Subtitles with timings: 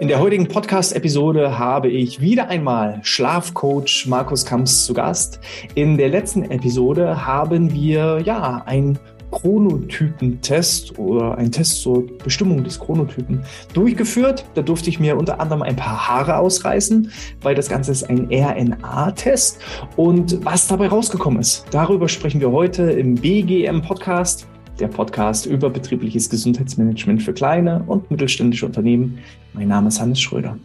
[0.00, 5.40] In der heutigen Podcast-Episode habe ich wieder einmal Schlafcoach Markus Kamps zu Gast.
[5.74, 8.98] In der letzten Episode haben wir ja ein
[9.30, 13.42] Chronotypentest oder ein Test zur Bestimmung des Chronotypen
[13.74, 14.46] durchgeführt.
[14.54, 17.12] Da durfte ich mir unter anderem ein paar Haare ausreißen,
[17.42, 19.60] weil das Ganze ist ein RNA-Test.
[19.96, 24.49] Und was dabei rausgekommen ist, darüber sprechen wir heute im BGM-Podcast
[24.80, 29.18] der Podcast über betriebliches Gesundheitsmanagement für kleine und mittelständische Unternehmen.
[29.52, 30.58] Mein Name ist Hannes Schröder.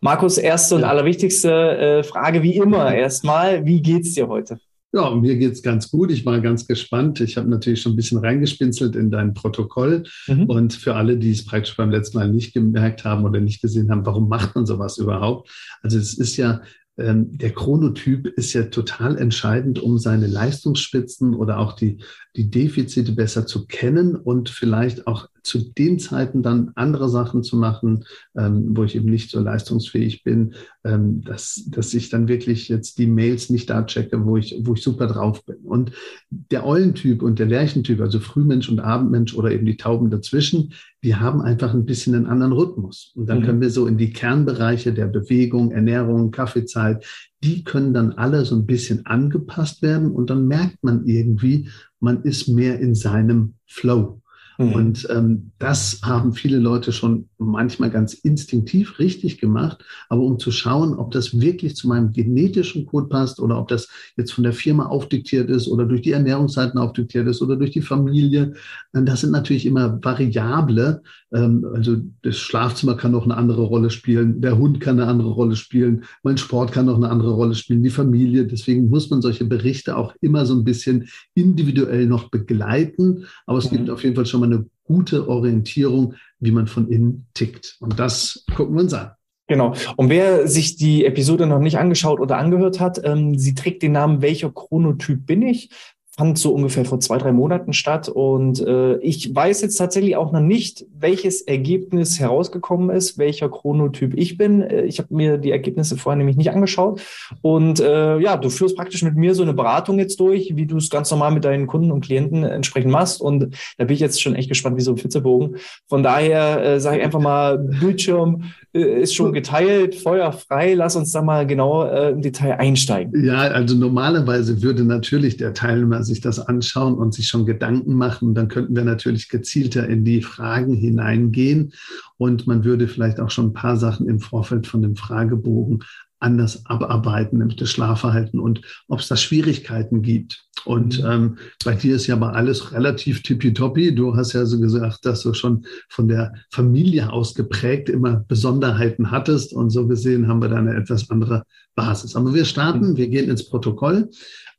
[0.00, 4.58] Markus, erste und allerwichtigste äh, Frage wie immer erstmal, wie geht's dir heute?
[4.92, 6.12] Ja, mir geht's ganz gut.
[6.12, 7.20] Ich war ganz gespannt.
[7.20, 10.04] Ich habe natürlich schon ein bisschen reingespinselt in dein Protokoll.
[10.28, 10.44] Mhm.
[10.44, 13.90] Und für alle, die es praktisch beim letzten Mal nicht gemerkt haben oder nicht gesehen
[13.90, 15.50] haben, warum macht man sowas überhaupt?
[15.82, 16.60] Also es ist ja
[16.96, 21.98] ähm, der Chronotyp ist ja total entscheidend, um seine Leistungsspitzen oder auch die,
[22.36, 27.56] die Defizite besser zu kennen und vielleicht auch zu den Zeiten dann andere Sachen zu
[27.56, 28.04] machen,
[28.36, 30.54] ähm, wo ich eben nicht so leistungsfähig bin,
[30.84, 34.74] ähm, dass, dass ich dann wirklich jetzt die Mails nicht da checke, wo ich, wo
[34.74, 35.56] ich super drauf bin.
[35.56, 35.92] Und
[36.30, 40.72] der Eulentyp und der Lerchentyp, also Frühmensch und Abendmensch oder eben die Tauben dazwischen,
[41.04, 43.12] die haben einfach ein bisschen einen anderen Rhythmus.
[43.14, 43.44] Und dann mhm.
[43.44, 47.04] können wir so in die Kernbereiche der Bewegung, Ernährung, Kaffeezeit,
[47.44, 51.68] die können dann alle so ein bisschen angepasst werden und dann merkt man irgendwie,
[52.00, 54.22] man ist mehr in seinem Flow.
[54.58, 54.72] Mhm.
[54.72, 59.84] Und ähm, das haben viele Leute schon manchmal ganz instinktiv richtig gemacht.
[60.08, 63.88] Aber um zu schauen, ob das wirklich zu meinem genetischen Code passt oder ob das
[64.16, 67.82] jetzt von der Firma aufdiktiert ist oder durch die Ernährungsseiten aufdiktiert ist oder durch die
[67.82, 68.54] Familie,
[68.92, 71.02] äh, das sind natürlich immer Variable.
[71.32, 75.30] Ähm, also das Schlafzimmer kann noch eine andere Rolle spielen, der Hund kann eine andere
[75.30, 78.46] Rolle spielen, mein Sport kann noch eine andere Rolle spielen, die Familie.
[78.46, 83.24] Deswegen muss man solche Berichte auch immer so ein bisschen individuell noch begleiten.
[83.46, 83.76] Aber es mhm.
[83.76, 87.76] gibt auf jeden Fall schon mal eine gute Orientierung, wie man von innen tickt.
[87.80, 89.12] Und das gucken wir uns an.
[89.46, 89.74] Genau.
[89.96, 93.92] Und wer sich die Episode noch nicht angeschaut oder angehört hat, ähm, sie trägt den
[93.92, 95.70] Namen Welcher Chronotyp bin ich?
[96.16, 98.08] Fand so ungefähr vor zwei, drei Monaten statt.
[98.08, 104.14] Und äh, ich weiß jetzt tatsächlich auch noch nicht, welches Ergebnis herausgekommen ist, welcher Chronotyp
[104.16, 104.62] ich bin.
[104.62, 107.00] Äh, ich habe mir die Ergebnisse vorher nämlich nicht angeschaut.
[107.42, 110.76] Und äh, ja, du führst praktisch mit mir so eine Beratung jetzt durch, wie du
[110.76, 113.20] es ganz normal mit deinen Kunden und Klienten entsprechend machst.
[113.20, 115.56] Und da bin ich jetzt schon echt gespannt wie so ein Fitzebogen.
[115.88, 120.74] Von daher äh, sage ich einfach mal, Bildschirm äh, ist schon geteilt, Feuer frei.
[120.74, 123.24] Lass uns da mal genau äh, im Detail einsteigen.
[123.24, 128.34] Ja, also normalerweise würde natürlich der Teilnehmer sich das anschauen und sich schon Gedanken machen.
[128.34, 131.72] Dann könnten wir natürlich gezielter in die Fragen hineingehen
[132.16, 135.82] und man würde vielleicht auch schon ein paar Sachen im Vorfeld von dem Fragebogen
[136.24, 140.44] anders abarbeiten, nämlich das Schlafverhalten und ob es da Schwierigkeiten gibt.
[140.64, 141.10] Und mhm.
[141.10, 143.94] ähm, bei dir ist ja aber alles relativ tippitoppi.
[143.94, 149.10] Du hast ja so gesagt, dass du schon von der Familie aus geprägt immer Besonderheiten
[149.10, 149.52] hattest.
[149.52, 151.44] Und so gesehen haben wir da eine etwas andere
[151.74, 152.16] Basis.
[152.16, 152.96] Aber wir starten, mhm.
[152.96, 154.08] wir gehen ins Protokoll.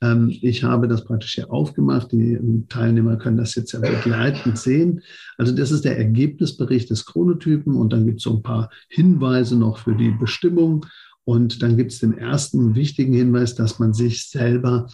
[0.05, 2.11] Ähm, ich habe das praktisch hier aufgemacht.
[2.11, 2.39] Die
[2.69, 5.01] Teilnehmer können das jetzt ja begleitend sehen.
[5.38, 9.57] Also das ist der Ergebnisbericht des Chronotypen und dann gibt es so ein paar Hinweise
[9.57, 10.85] noch für die Bestimmung.
[11.23, 14.88] Und dann gibt es den ersten wichtigen Hinweis, dass man sich selber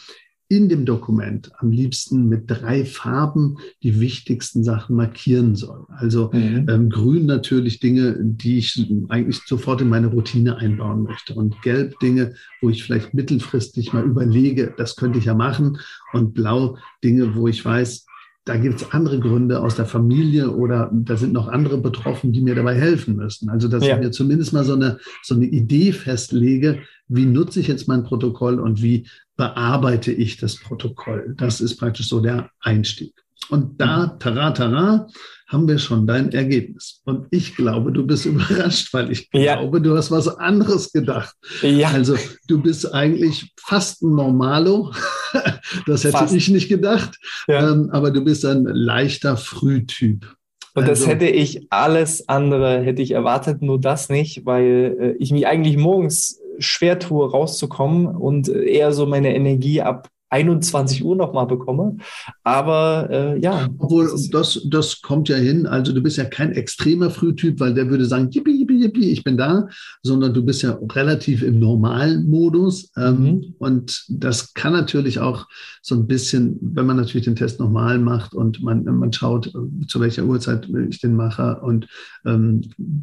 [0.51, 5.85] in dem Dokument am liebsten mit drei Farben die wichtigsten Sachen markieren soll.
[5.87, 6.67] Also mhm.
[6.69, 11.35] ähm, grün natürlich Dinge, die ich eigentlich sofort in meine Routine einbauen möchte.
[11.35, 15.77] Und gelb Dinge, wo ich vielleicht mittelfristig mal überlege, das könnte ich ja machen.
[16.11, 18.05] Und blau Dinge, wo ich weiß,
[18.45, 22.41] da gibt es andere Gründe aus der Familie oder da sind noch andere betroffen, die
[22.41, 23.49] mir dabei helfen müssen.
[23.49, 23.95] Also, dass ja.
[23.95, 28.03] ich mir zumindest mal so eine, so eine Idee festlege, wie nutze ich jetzt mein
[28.03, 29.07] Protokoll und wie
[29.37, 31.35] bearbeite ich das Protokoll.
[31.37, 33.13] Das ist praktisch so der Einstieg.
[33.49, 34.19] Und da, mhm.
[34.19, 35.07] tara, tara,
[35.51, 37.01] haben wir schon dein Ergebnis.
[37.03, 39.57] Und ich glaube, du bist überrascht, weil ich ja.
[39.57, 41.35] glaube, du hast was anderes gedacht.
[41.61, 41.89] Ja.
[41.89, 42.15] Also
[42.47, 44.91] du bist eigentlich fast ein Normalo.
[45.85, 46.35] Das hätte fast.
[46.35, 47.17] ich nicht gedacht.
[47.47, 47.71] Ja.
[47.71, 50.27] Ähm, aber du bist ein leichter Frühtyp.
[50.73, 55.11] Und das also, hätte ich alles andere, hätte ich erwartet, nur das nicht, weil äh,
[55.19, 61.15] ich mich eigentlich morgens schwer tue, rauszukommen und eher so meine Energie ab 21 Uhr
[61.15, 61.97] nochmal bekomme.
[62.43, 63.67] Aber äh, ja.
[63.77, 65.67] Obwohl, das, das kommt ja hin.
[65.67, 69.23] Also du bist ja kein extremer Frühtyp, weil der würde sagen, yippie, yippie, yippie, ich
[69.23, 69.67] bin da,
[70.01, 72.91] sondern du bist ja relativ im normalen Modus.
[72.95, 73.55] Ähm, mhm.
[73.59, 75.47] Und das kann natürlich auch
[75.81, 79.51] so ein bisschen, wenn man natürlich den Test nochmal macht und man, man schaut,
[79.87, 81.59] zu welcher Uhrzeit ich den mache.
[81.61, 81.87] Und
[82.25, 82.61] ähm,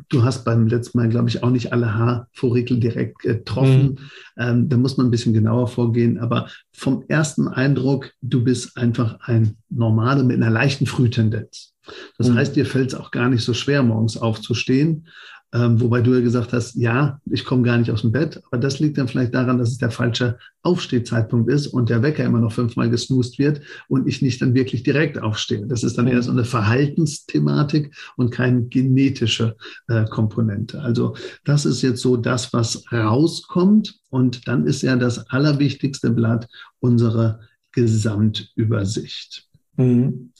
[0.08, 3.82] du hast beim letzten Mal, glaube ich, auch nicht alle Haarforikel direkt getroffen.
[3.82, 3.98] Mhm.
[4.38, 6.18] Ähm, da muss man ein bisschen genauer vorgehen.
[6.18, 11.74] Aber vom ersten Eindruck, du bist einfach ein Normaler mit einer leichten Frühtendenz.
[12.18, 12.34] Das mhm.
[12.34, 15.08] heißt, dir fällt es auch gar nicht so schwer, morgens aufzustehen.
[15.54, 18.58] Ähm, wobei du ja gesagt hast, ja, ich komme gar nicht aus dem Bett, aber
[18.58, 22.40] das liegt dann vielleicht daran, dass es der falsche Aufstehzeitpunkt ist und der Wecker immer
[22.40, 25.66] noch fünfmal gesnoost wird und ich nicht dann wirklich direkt aufstehe.
[25.66, 29.56] Das ist dann eher so eine Verhaltensthematik und keine genetische
[29.88, 30.82] äh, Komponente.
[30.82, 36.46] Also das ist jetzt so das, was rauskommt und dann ist ja das allerwichtigste Blatt
[36.80, 37.40] unsere
[37.72, 39.46] Gesamtübersicht.
[39.76, 40.32] Mhm.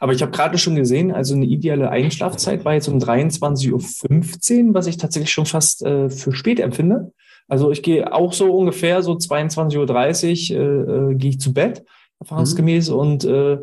[0.00, 4.74] Aber ich habe gerade schon gesehen, also eine ideale Einschlafzeit war jetzt um 23.15 Uhr,
[4.74, 7.12] was ich tatsächlich schon fast äh, für spät empfinde.
[7.48, 11.84] Also ich gehe auch so ungefähr so 22.30 Uhr äh, äh, gehe ich zu Bett,
[12.24, 12.90] erfahrungsgemäß.
[12.90, 12.96] Mhm.
[12.96, 13.58] Und äh,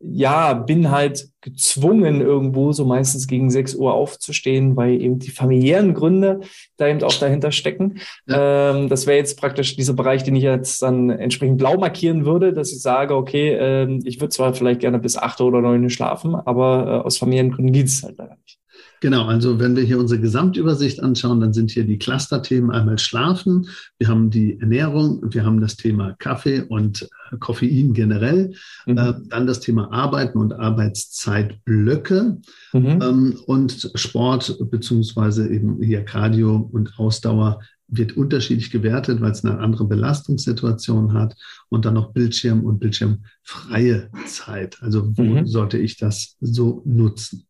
[0.00, 5.94] ja, bin halt gezwungen, irgendwo so meistens gegen 6 Uhr aufzustehen, weil eben die familiären
[5.94, 6.40] Gründe
[6.76, 8.00] da eben auch dahinter stecken.
[8.26, 8.72] Ja.
[8.72, 12.52] Ähm, das wäre jetzt praktisch dieser Bereich, den ich jetzt dann entsprechend blau markieren würde,
[12.52, 16.34] dass ich sage, okay, ähm, ich würde zwar vielleicht gerne bis 8 oder 9 schlafen,
[16.34, 18.58] aber äh, aus Familiengründen geht es halt leider nicht.
[19.06, 23.68] Genau, also wenn wir hier unsere Gesamtübersicht anschauen, dann sind hier die Clusterthemen einmal Schlafen,
[23.98, 28.52] wir haben die Ernährung, wir haben das Thema Kaffee und äh, Koffein generell,
[28.84, 28.98] mhm.
[28.98, 32.38] äh, dann das Thema Arbeiten und Arbeitszeitblöcke
[32.72, 32.84] mhm.
[33.00, 39.60] ähm, und Sport beziehungsweise eben hier Cardio und Ausdauer wird unterschiedlich gewertet, weil es eine
[39.60, 41.36] andere Belastungssituation hat
[41.68, 44.78] und dann noch Bildschirm und bildschirmfreie Zeit.
[44.80, 45.46] Also wo mhm.
[45.46, 47.46] sollte ich das so nutzen?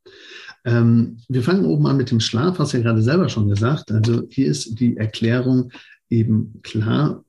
[0.66, 3.92] Ähm, wir fangen oben an mit dem Schlaf, hast du ja gerade selber schon gesagt.
[3.92, 5.70] Also hier ist die Erklärung
[6.10, 7.24] eben klar.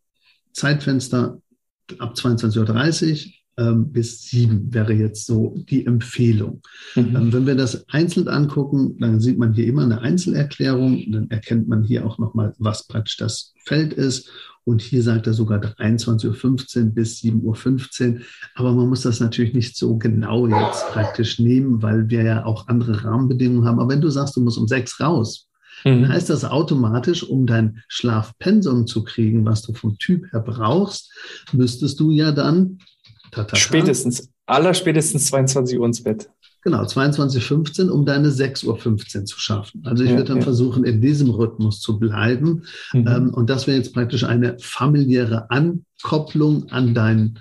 [0.54, 1.40] Zeitfenster
[2.00, 2.58] ab 22.30
[3.12, 6.62] Uhr ähm, bis 7 wäre jetzt so die Empfehlung.
[6.96, 7.16] Mhm.
[7.16, 11.04] Ähm, wenn wir das einzeln angucken, dann sieht man hier immer eine Einzelerklärung.
[11.12, 14.30] Dann erkennt man hier auch nochmal, was praktisch das Feld ist.
[14.64, 18.22] Und hier sagt er sogar 23.15 Uhr bis 7.15 Uhr.
[18.56, 22.68] Aber man muss das natürlich nicht so genau jetzt praktisch nehmen, weil wir ja auch
[22.68, 23.80] andere Rahmenbedingungen haben.
[23.80, 25.48] Aber wenn du sagst, du musst um sechs raus,
[25.86, 26.02] mhm.
[26.02, 31.14] dann heißt das automatisch, um dein Schlafpensum zu kriegen, was du vom Typ her brauchst,
[31.54, 32.80] müsstest du ja dann
[33.32, 36.30] Tatata, spätestens, allerspätestens 22 Uhr ins Bett.
[36.64, 39.84] Genau, 22.15 Uhr, um deine 6.15 Uhr zu schaffen.
[39.86, 40.44] Also ich ja, würde dann ja.
[40.44, 42.64] versuchen, in diesem Rhythmus zu bleiben.
[42.94, 43.08] Mhm.
[43.08, 47.40] Ähm, und das wäre jetzt praktisch eine familiäre Ankopplung an deinen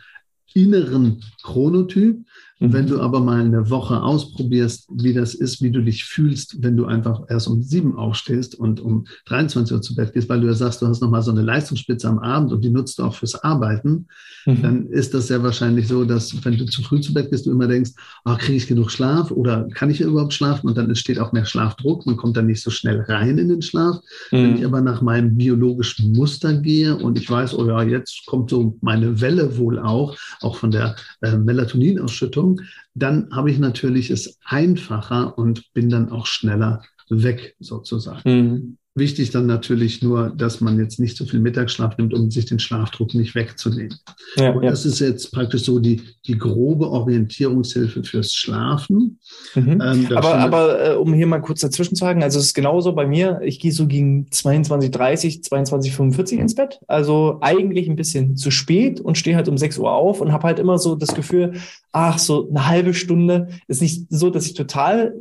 [0.54, 2.24] inneren Chronotyp.
[2.58, 2.72] Mhm.
[2.72, 6.76] Wenn du aber mal eine Woche ausprobierst, wie das ist, wie du dich fühlst, wenn
[6.76, 10.46] du einfach erst um sieben aufstehst und um 23 Uhr zu Bett gehst, weil du
[10.46, 13.14] ja sagst, du hast nochmal so eine Leistungsspitze am Abend und die nutzt du auch
[13.14, 14.06] fürs Arbeiten,
[14.46, 14.62] mhm.
[14.62, 17.50] dann ist das sehr wahrscheinlich so, dass wenn du zu früh zu Bett gehst, du
[17.50, 17.90] immer denkst,
[18.24, 20.66] oh, kriege ich genug Schlaf oder kann ich überhaupt schlafen?
[20.68, 23.60] Und dann entsteht auch mehr Schlafdruck, man kommt dann nicht so schnell rein in den
[23.60, 23.96] Schlaf.
[24.32, 24.36] Mhm.
[24.36, 28.48] Wenn ich aber nach meinem biologischen Muster gehe und ich weiß, oh ja, jetzt kommt
[28.48, 32.60] so meine Welle wohl auch, auch von der äh, Melatoninausschüttung, Bewegung,
[32.94, 38.22] dann habe ich natürlich es einfacher und bin dann auch schneller weg sozusagen.
[38.24, 38.78] Mhm.
[38.96, 42.58] Wichtig dann natürlich nur, dass man jetzt nicht so viel Mittagsschlaf nimmt, um sich den
[42.58, 43.94] Schlafdruck nicht wegzunehmen.
[44.36, 44.70] Ja, und ja.
[44.70, 49.18] das ist jetzt praktisch so die, die grobe Orientierungshilfe fürs Schlafen.
[49.54, 49.82] Mhm.
[49.82, 52.94] Ähm, aber aber äh, um hier mal kurz dazwischen zu sagen, also es ist genauso
[52.94, 53.38] bei mir.
[53.44, 56.80] Ich gehe so gegen 22.30, 22.45 ins Bett.
[56.86, 60.44] Also eigentlich ein bisschen zu spät und stehe halt um 6 Uhr auf und habe
[60.44, 61.52] halt immer so das Gefühl,
[61.92, 65.18] ach, so eine halbe Stunde ist nicht so, dass ich total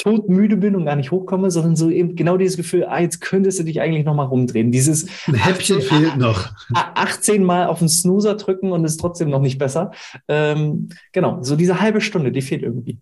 [0.00, 3.58] todmüde bin und gar nicht hochkomme, sondern so eben genau dieses Gefühl, ah, jetzt könntest
[3.58, 4.72] du dich eigentlich noch mal rumdrehen.
[4.72, 6.52] Dieses Ein Häppchen 18, fehlt noch.
[6.74, 9.92] 18 Mal auf den Snoozer drücken und ist trotzdem noch nicht besser.
[10.28, 12.98] Ähm, genau, so diese halbe Stunde, die fehlt irgendwie.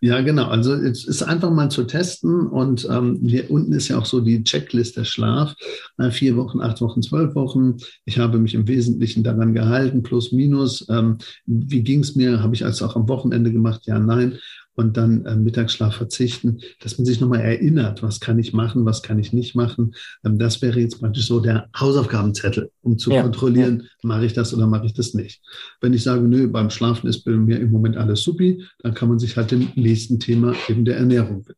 [0.00, 0.46] Ja, genau.
[0.46, 4.20] Also es ist einfach mal zu testen und ähm, hier unten ist ja auch so
[4.20, 5.54] die Checkliste Schlaf.
[5.98, 7.76] Äh, vier Wochen, acht Wochen, zwölf Wochen.
[8.06, 10.86] Ich habe mich im Wesentlichen daran gehalten, plus minus.
[10.88, 12.42] Ähm, wie ging es mir?
[12.42, 13.82] Habe ich also auch am Wochenende gemacht?
[13.84, 14.38] Ja, nein
[14.78, 19.02] und dann äh, Mittagsschlaf verzichten, dass man sich nochmal erinnert, was kann ich machen, was
[19.02, 19.96] kann ich nicht machen.
[20.24, 23.88] Ähm, das wäre jetzt praktisch so der Hausaufgabenzettel, um zu ja, kontrollieren, ja.
[24.08, 25.42] mache ich das oder mache ich das nicht.
[25.80, 29.08] Wenn ich sage, nö, beim Schlafen ist bei mir im Moment alles supi, dann kann
[29.08, 31.56] man sich halt dem nächsten Thema eben der Ernährung widmen.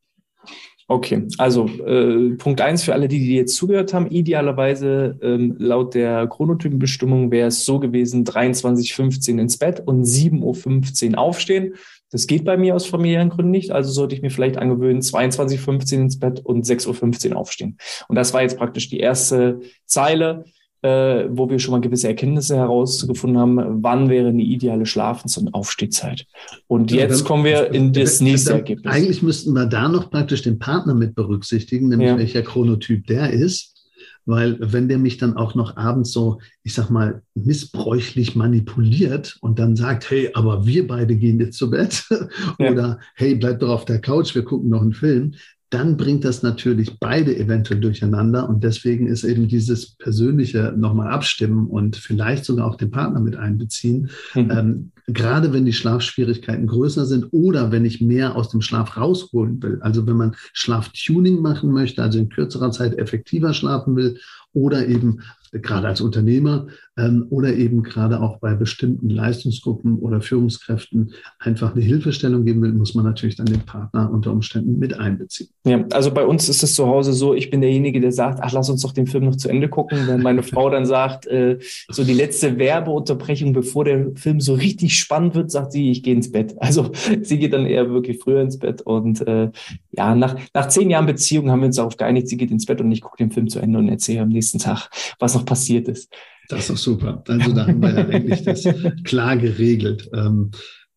[0.87, 4.07] Okay, also äh, Punkt eins für alle, die, die jetzt zugehört haben.
[4.07, 11.19] Idealerweise ähm, laut der Chronotypenbestimmung wäre es so gewesen, 23.15 ins Bett und 7.15 Uhr
[11.19, 11.75] aufstehen.
[12.11, 13.71] Das geht bei mir aus familiären Gründen nicht.
[13.71, 17.77] Also sollte ich mir vielleicht angewöhnen, 22.15 ins Bett und 6.15 Uhr aufstehen.
[18.07, 20.43] Und das war jetzt praktisch die erste Zeile,
[20.81, 25.53] äh, wo wir schon mal gewisse Erkenntnisse herausgefunden haben, wann wäre eine ideale Schlafens- und
[25.53, 26.25] Aufstehzeit.
[26.67, 28.93] Und ja, jetzt dann, kommen wir in das nächste Ergebnis.
[28.93, 32.17] Eigentlich müssten wir da noch praktisch den Partner mit berücksichtigen, nämlich ja.
[32.17, 33.80] welcher Chronotyp der ist.
[34.25, 39.59] Weil wenn der mich dann auch noch abends so, ich sag mal, missbräuchlich manipuliert und
[39.59, 42.05] dann sagt, hey, aber wir beide gehen jetzt zu Bett
[42.59, 42.71] ja.
[42.71, 45.35] oder hey, bleib doch auf der Couch, wir gucken noch einen Film,
[45.71, 48.47] dann bringt das natürlich beide eventuell durcheinander.
[48.47, 53.37] Und deswegen ist eben dieses persönliche nochmal abstimmen und vielleicht sogar auch den Partner mit
[53.37, 54.09] einbeziehen.
[54.35, 54.51] Mhm.
[54.51, 59.63] Ähm, gerade wenn die Schlafschwierigkeiten größer sind oder wenn ich mehr aus dem Schlaf rausholen
[59.63, 59.79] will.
[59.81, 64.19] Also wenn man Schlaftuning machen möchte, also in kürzerer Zeit effektiver schlafen will
[64.53, 65.21] oder eben
[65.53, 66.67] gerade als Unternehmer
[66.97, 72.73] ähm, oder eben gerade auch bei bestimmten Leistungsgruppen oder Führungskräften einfach eine Hilfestellung geben will,
[72.73, 75.49] muss man natürlich dann den Partner unter Umständen mit einbeziehen.
[75.65, 78.51] Ja, also bei uns ist es zu Hause so, ich bin derjenige, der sagt, ach,
[78.53, 80.07] lass uns doch den Film noch zu Ende gucken.
[80.07, 84.97] Wenn meine Frau dann sagt, äh, so die letzte Werbeunterbrechung, bevor der Film so richtig
[84.97, 86.55] spannend wird, sagt sie, ich gehe ins Bett.
[86.59, 89.51] Also sie geht dann eher wirklich früher ins Bett und äh,
[89.91, 92.79] ja, nach, nach zehn Jahren Beziehung haben wir uns darauf geeinigt, sie geht ins Bett
[92.79, 95.45] und ich gucke den Film zu Ende und erzähle am nächsten Tag, was noch noch
[95.45, 96.09] passiert ist.
[96.51, 97.23] Das ist doch super.
[97.27, 98.63] Also da haben wir ja eigentlich das
[99.03, 100.09] klar geregelt.
[100.13, 100.51] Ähm,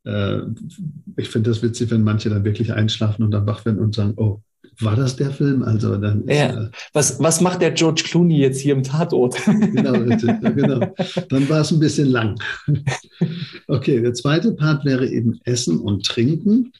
[0.05, 0.39] äh,
[1.17, 4.15] ich finde das witzig, wenn manche dann wirklich einschlafen und dann wach werden und sagen,
[4.17, 4.41] oh,
[4.81, 5.63] war das der Film?
[5.63, 6.65] Also dann ist, ja.
[6.65, 9.37] äh, was, was macht der George Clooney jetzt hier im Tatort?
[9.47, 10.95] genau, genau.
[11.29, 12.39] Dann war es ein bisschen lang.
[13.67, 16.73] Okay, der zweite Part wäre eben Essen und Trinken.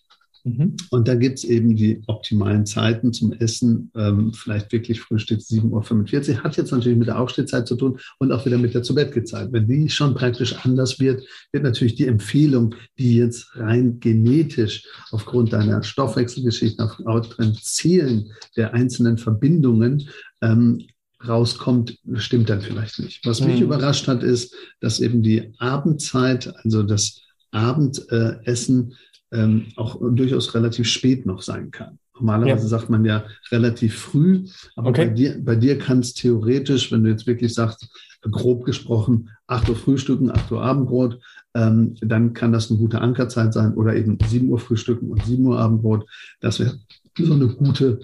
[0.45, 0.77] Mhm.
[0.91, 3.91] Und da gibt es eben die optimalen Zeiten zum Essen.
[3.97, 6.45] Ähm, vielleicht wirklich Frühstück 7.45 Uhr.
[6.45, 9.53] Hat jetzt natürlich mit der Aufstehzeit zu tun und auch wieder mit der Zubettgezeit.
[9.53, 15.55] Wenn die schon praktisch anders wird, wird natürlich die Empfehlung, die jetzt rein genetisch aufgrund
[15.55, 20.09] deiner Stoffwechselgeschichte, aufgrund Zielen der einzelnen Verbindungen
[20.43, 20.83] ähm,
[21.27, 23.25] rauskommt, stimmt dann vielleicht nicht.
[23.25, 23.65] Was mich mhm.
[23.65, 28.95] überrascht hat, ist, dass eben die Abendzeit, also das Abendessen,
[29.35, 31.99] ähm, auch durchaus relativ spät noch sein kann.
[32.15, 32.69] Normalerweise ja.
[32.69, 34.45] sagt man ja relativ früh,
[34.77, 35.07] aber okay.
[35.07, 37.89] bei dir, bei dir kann es theoretisch, wenn du jetzt wirklich sagst,
[38.31, 41.21] grob gesprochen, 8 Uhr Frühstücken, 8 Uhr Abendbrot,
[41.55, 45.45] ähm, dann kann das eine gute Ankerzeit sein oder eben 7 Uhr Frühstücken und 7
[45.45, 46.07] Uhr Abendbrot.
[46.41, 46.79] Das wäre
[47.19, 48.01] so eine gute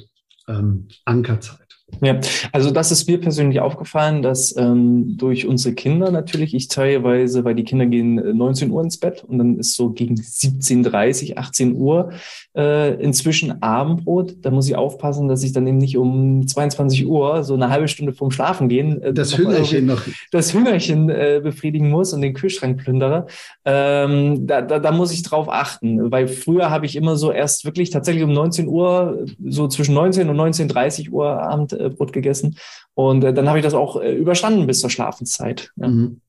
[0.49, 1.80] ähm, Ankerzeit.
[2.03, 2.19] Ja,
[2.53, 7.55] also das ist mir persönlich aufgefallen, dass ähm, durch unsere Kinder natürlich, ich teilweise, weil
[7.55, 11.77] die Kinder gehen 19 äh, Uhr ins Bett und dann ist so gegen 17.30, 18
[11.77, 12.11] Uhr
[12.57, 14.37] äh, inzwischen Abendbrot.
[14.43, 17.89] Da muss ich aufpassen, dass ich dann eben nicht um 22 Uhr, so eine halbe
[17.89, 20.03] Stunde vorm Schlafen gehen, äh, das Hüngerchen noch.
[20.31, 23.27] Das Hüngerchen äh, befriedigen muss und den Kühlschrank plündere.
[23.65, 27.65] Ähm, da, da, da muss ich drauf achten, weil früher habe ich immer so erst
[27.65, 32.57] wirklich tatsächlich um 19 Uhr, so zwischen 19 und 19.30 Uhr Abend äh, Brot gegessen.
[32.95, 35.71] Und äh, dann habe ich das auch äh, überstanden bis zur Schlafenszeit.
[35.77, 35.89] Ja.
[35.89, 36.21] Mhm.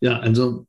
[0.00, 0.66] ja, also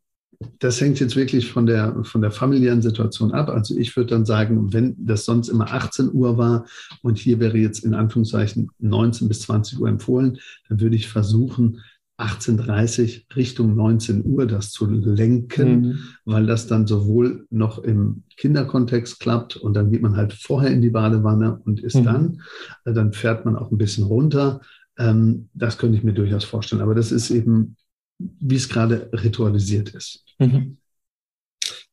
[0.60, 3.50] das hängt jetzt wirklich von der, von der familiären Situation ab.
[3.50, 6.66] Also ich würde dann sagen, wenn das sonst immer 18 Uhr war
[7.02, 11.82] und hier wäre jetzt in Anführungszeichen 19 bis 20 Uhr empfohlen, dann würde ich versuchen,
[12.18, 16.00] 18.30 Richtung 19 Uhr das zu lenken, mhm.
[16.26, 20.82] weil das dann sowohl noch im Kinderkontext klappt und dann geht man halt vorher in
[20.82, 22.04] die Badewanne und ist mhm.
[22.04, 22.42] dann,
[22.86, 24.62] äh, dann fährt man auch ein bisschen runter.
[24.98, 26.82] Ähm, das könnte ich mir durchaus vorstellen.
[26.82, 27.76] Aber das ist eben,
[28.20, 30.24] wie es gerade ritualisiert ist.
[30.38, 30.78] Mhm.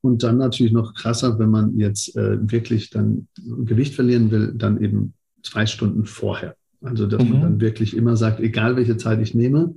[0.01, 4.81] Und dann natürlich noch krasser, wenn man jetzt äh, wirklich dann Gewicht verlieren will, dann
[4.81, 6.55] eben zwei Stunden vorher.
[6.81, 7.43] Also, dass man mhm.
[7.43, 9.75] dann wirklich immer sagt, egal welche Zeit ich nehme,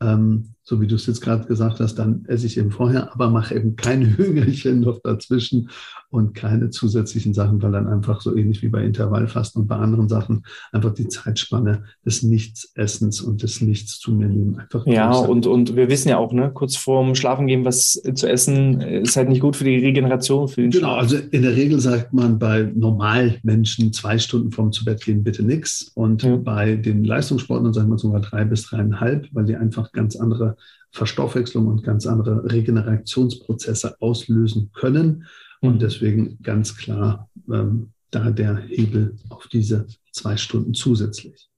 [0.00, 3.28] ähm, so wie du es jetzt gerade gesagt hast, dann esse ich eben vorher, aber
[3.28, 5.68] mache eben kein Hüngerchen noch dazwischen
[6.10, 10.08] und keine zusätzlichen Sachen, weil dann einfach so ähnlich wie bei Intervallfasten und bei anderen
[10.08, 15.46] Sachen einfach die Zeitspanne des Nichtsessens und des Nichts zu mir nehmen einfach Ja, und,
[15.46, 19.28] und wir wissen ja auch, ne, kurz vorm Schlafen gehen was zu essen ist halt
[19.28, 21.00] nicht gut für die Regeneration, für den Genau, Schlaf.
[21.00, 25.42] also in der Regel sagt man bei Normalmenschen zwei Stunden vorm zu Bett gehen bitte
[25.42, 26.36] nichts und ja.
[26.36, 30.56] bei den Leistungssportlern sagen wir sogar drei bis dreieinhalb, weil die einfach ganz andere
[30.92, 35.26] Verstoffwechslung und ganz andere Regenerationsprozesse auslösen können.
[35.60, 35.78] Und mhm.
[35.78, 41.48] deswegen ganz klar ähm, da der Hebel auf diese zwei Stunden zusätzlich.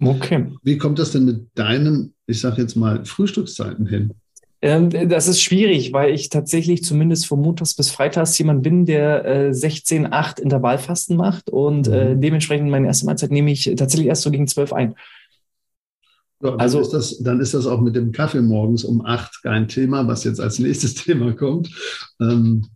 [0.00, 0.46] Okay.
[0.62, 4.12] Wie kommt das denn mit deinen, ich sage jetzt mal, Frühstückszeiten hin?
[4.60, 9.24] Ähm, das ist schwierig, weil ich tatsächlich zumindest von Montags bis Freitags jemand bin, der
[9.24, 12.20] äh, 16-8 Intervallfasten macht und äh, mhm.
[12.20, 14.94] dementsprechend meine erste Mahlzeit nehme ich tatsächlich erst so gegen 12 ein.
[16.42, 19.42] Ja, dann also ist das, dann ist das auch mit dem Kaffee morgens um acht
[19.42, 21.70] kein Thema, was jetzt als nächstes Thema kommt.
[22.20, 22.66] Ähm,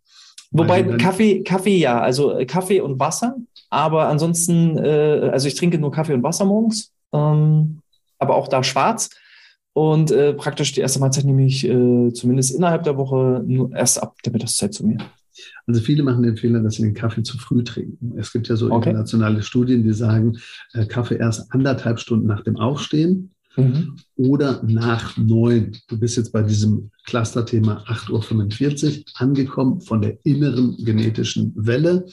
[0.52, 3.36] Wobei Kaffee, Kaffee ja, also äh, Kaffee und Wasser,
[3.68, 7.80] aber ansonsten, äh, also ich trinke nur Kaffee und Wasser morgens, ähm,
[8.18, 9.10] aber auch da schwarz.
[9.72, 14.02] Und äh, praktisch die erste Mahlzeit nehme ich äh, zumindest innerhalb der Woche nur erst
[14.02, 14.96] ab der Mittagszeit zu mir.
[15.66, 18.14] Also viele machen den Fehler, dass sie den Kaffee zu früh trinken.
[18.16, 18.88] Es gibt ja so okay.
[18.88, 20.38] internationale Studien, die sagen,
[20.72, 23.96] äh, Kaffee erst anderthalb Stunden nach dem Aufstehen mhm.
[24.16, 25.76] oder nach neun.
[25.88, 32.06] Du bist jetzt bei diesem Clusterthema 8.45 Uhr angekommen von der inneren genetischen Welle.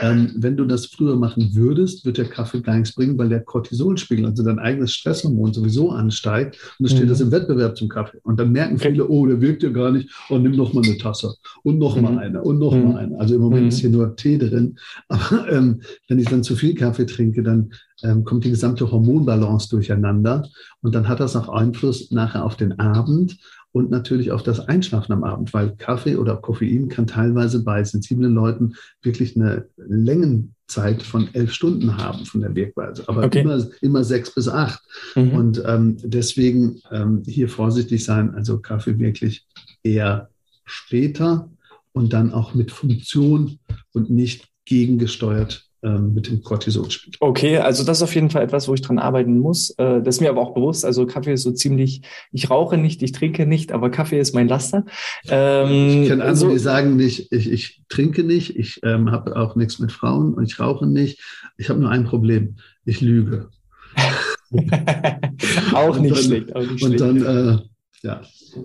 [0.00, 3.40] Ähm, wenn du das früher machen würdest, wird der Kaffee gar nichts bringen, weil der
[3.40, 7.10] Cortisolspiegel, also dein eigenes Stresshormon sowieso ansteigt und es steht mhm.
[7.10, 8.18] das im Wettbewerb zum Kaffee.
[8.22, 10.96] Und dann merken viele, oh, der wirkt ja gar nicht, oh, nimm noch mal eine
[10.96, 12.02] Tasse und noch mhm.
[12.02, 12.84] mal eine und noch mhm.
[12.84, 13.18] mal eine.
[13.18, 13.68] Also im Moment mhm.
[13.68, 14.78] ist hier nur Tee drin.
[15.08, 17.70] Aber ähm, wenn ich dann zu viel Kaffee trinke, dann
[18.02, 20.48] ähm, kommt die gesamte Hormonbalance durcheinander
[20.82, 23.38] und dann hat das auch Einfluss nachher auf den Abend
[23.72, 28.34] und natürlich auf das Einschlafen am Abend, weil Kaffee oder Koffein kann teilweise bei sensiblen
[28.34, 33.40] Leuten wirklich eine Längenzeit von elf Stunden haben von der Wirkweise, aber okay.
[33.40, 34.80] immer, immer sechs bis acht.
[35.14, 35.30] Mhm.
[35.32, 39.46] Und ähm, deswegen ähm, hier vorsichtig sein, also Kaffee wirklich
[39.82, 40.30] eher
[40.64, 41.50] später
[41.92, 43.58] und dann auch mit Funktion
[43.92, 47.18] und nicht gegengesteuert mit dem Cortisolspiegel.
[47.20, 49.70] Okay, also das ist auf jeden Fall etwas, wo ich dran arbeiten muss.
[49.78, 50.84] Äh, das ist mir aber auch bewusst.
[50.84, 54.48] Also Kaffee ist so ziemlich, ich rauche nicht, ich trinke nicht, aber Kaffee ist mein
[54.48, 54.84] Laster.
[55.28, 59.36] Ähm, ich kenne andere, so, die sagen nicht, ich, ich trinke nicht, ich ähm, habe
[59.36, 61.20] auch nichts mit Frauen und ich rauche nicht.
[61.56, 63.50] Ich habe nur ein Problem, ich lüge.
[65.74, 67.02] auch, nicht dann, schlecht, auch nicht und schlecht.
[67.02, 67.58] Und dann, äh,
[68.02, 68.22] ja,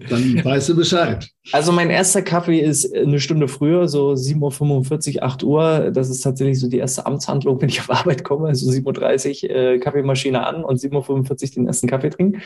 [0.09, 1.27] dann weißt du Bescheid.
[1.51, 5.91] Also mein erster Kaffee ist eine Stunde früher, so 7.45 Uhr, 8 Uhr.
[5.91, 8.47] Das ist tatsächlich so die erste Amtshandlung, wenn ich auf Arbeit komme.
[8.47, 12.41] Also 7.30 Uhr äh, Kaffeemaschine an und 7.45 Uhr den ersten Kaffee trinken.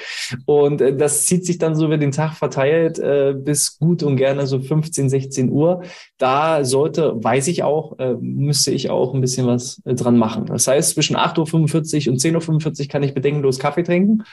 [0.46, 4.15] Und äh, das zieht sich dann so über den Tag verteilt äh, bis gut und
[4.15, 5.84] gerne so 15, 16 Uhr.
[6.17, 10.46] Da sollte, weiß ich auch, äh, müsste ich auch ein bisschen was äh, dran machen.
[10.46, 14.24] Das heißt, zwischen 8.45 Uhr und 10.45 Uhr kann ich bedenkenlos Kaffee trinken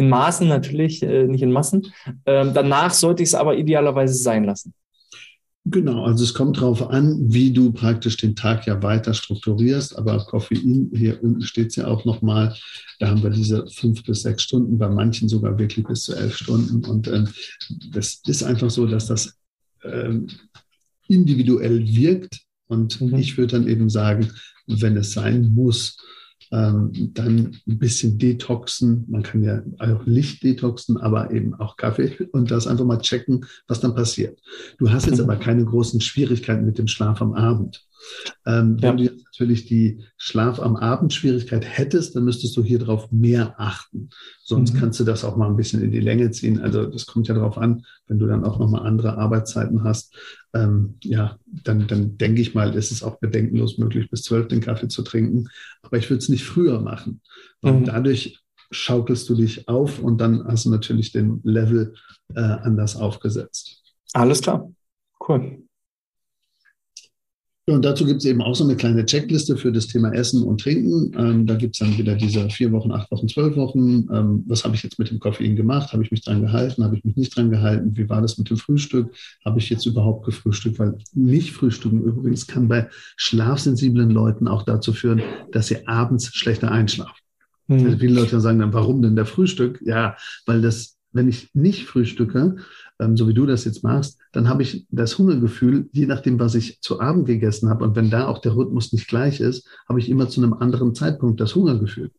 [0.00, 1.92] in Maßen natürlich, äh, nicht in Massen.
[2.26, 4.72] Ähm, danach sollte ich es aber idealerweise sein lassen.
[5.66, 9.96] Genau, also es kommt darauf an, wie du praktisch den Tag ja weiter strukturierst.
[9.96, 12.56] Aber Koffein, hier unten steht es ja auch nochmal,
[12.98, 16.34] da haben wir diese fünf bis sechs Stunden, bei manchen sogar wirklich bis zu elf
[16.34, 16.82] Stunden.
[16.86, 17.28] Und ähm,
[17.92, 19.34] das ist einfach so, dass das
[19.84, 20.28] ähm,
[21.08, 22.40] individuell wirkt.
[22.68, 23.16] Und mhm.
[23.16, 24.30] ich würde dann eben sagen,
[24.66, 25.98] wenn es sein muss,
[26.52, 29.04] ähm, dann ein bisschen detoxen.
[29.08, 33.46] Man kann ja auch Licht detoxen, aber eben auch Kaffee und das einfach mal checken,
[33.68, 34.40] was dann passiert.
[34.78, 35.24] Du hast jetzt mhm.
[35.24, 37.86] aber keine großen Schwierigkeiten mit dem Schlaf am Abend.
[38.46, 38.88] Ähm, ja.
[38.88, 43.10] Wenn du jetzt natürlich die Schlaf am Abend Schwierigkeit hättest, dann müsstest du hier drauf
[43.10, 44.10] mehr achten.
[44.42, 44.78] Sonst mhm.
[44.78, 46.60] kannst du das auch mal ein bisschen in die Länge ziehen.
[46.60, 50.14] Also das kommt ja darauf an, wenn du dann auch nochmal andere Arbeitszeiten hast.
[50.52, 54.60] Ähm, ja, dann, dann denke ich mal, ist es auch bedenkenlos möglich, bis zwölf den
[54.60, 55.48] Kaffee zu trinken.
[55.82, 57.20] Aber ich würde es nicht früher machen.
[57.60, 57.84] Und mhm.
[57.84, 61.94] dadurch schaukelst du dich auf und dann hast du natürlich den Level
[62.34, 63.82] äh, anders aufgesetzt.
[64.12, 64.70] Alles klar.
[65.26, 65.62] Cool.
[67.72, 70.60] Und dazu gibt es eben auch so eine kleine Checkliste für das Thema Essen und
[70.60, 71.12] Trinken.
[71.16, 74.08] Ähm, da gibt es dann wieder diese vier Wochen, acht Wochen, zwölf Wochen.
[74.12, 75.92] Ähm, was habe ich jetzt mit dem Koffein gemacht?
[75.92, 76.84] Habe ich mich dran gehalten?
[76.84, 77.96] Habe ich mich nicht dran gehalten?
[77.96, 79.14] Wie war das mit dem Frühstück?
[79.44, 80.78] Habe ich jetzt überhaupt gefrühstückt?
[80.78, 86.70] Weil nicht frühstücken übrigens kann bei schlafsensiblen Leuten auch dazu führen, dass sie abends schlechter
[86.70, 87.14] einschlafen.
[87.68, 87.84] Mhm.
[87.84, 89.80] Also viele Leute sagen dann, warum denn der Frühstück?
[89.84, 92.56] Ja, weil das, wenn ich nicht frühstücke,
[93.00, 96.54] ähm, so wie du das jetzt machst, dann habe ich das Hungergefühl, je nachdem, was
[96.54, 97.84] ich zu Abend gegessen habe.
[97.84, 100.94] Und wenn da auch der Rhythmus nicht gleich ist, habe ich immer zu einem anderen
[100.94, 102.10] Zeitpunkt das Hungergefühl.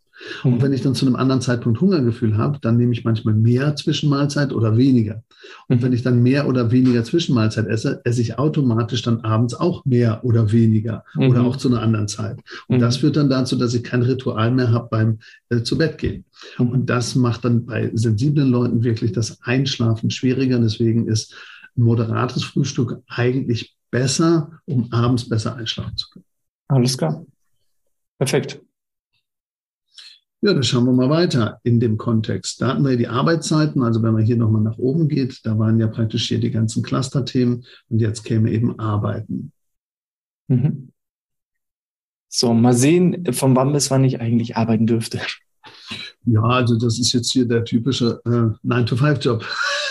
[0.43, 0.62] Und mhm.
[0.62, 4.53] wenn ich dann zu einem anderen Zeitpunkt Hungergefühl habe, dann nehme ich manchmal mehr Zwischenmahlzeit
[4.53, 5.23] oder weniger.
[5.67, 5.84] Und mhm.
[5.84, 10.23] wenn ich dann mehr oder weniger Zwischenmahlzeit esse, esse ich automatisch dann abends auch mehr
[10.23, 11.29] oder weniger mhm.
[11.29, 12.39] oder auch zu einer anderen Zeit.
[12.67, 12.81] Und mhm.
[12.81, 16.25] das führt dann dazu, dass ich kein Ritual mehr habe beim äh, zu Bett gehen.
[16.57, 20.60] Und das macht dann bei sensiblen Leuten wirklich das Einschlafen schwieriger.
[20.60, 21.36] Deswegen ist
[21.77, 26.25] ein moderates Frühstück eigentlich besser, um abends besser einschlafen zu können.
[26.67, 27.25] Alles klar.
[28.17, 28.62] Perfekt.
[30.43, 32.62] Ja, dann schauen wir mal weiter in dem Kontext.
[32.62, 35.80] Da hatten wir die Arbeitszeiten, also wenn man hier nochmal nach oben geht, da waren
[35.80, 39.51] ja praktisch hier die ganzen Cluster-Themen und jetzt käme eben Arbeiten.
[40.47, 40.89] Mhm.
[42.27, 45.19] So, mal sehen, von wann bis wann ich eigentlich arbeiten dürfte.
[46.25, 49.45] Ja, also das ist jetzt hier der typische äh, 9-to-5-Job.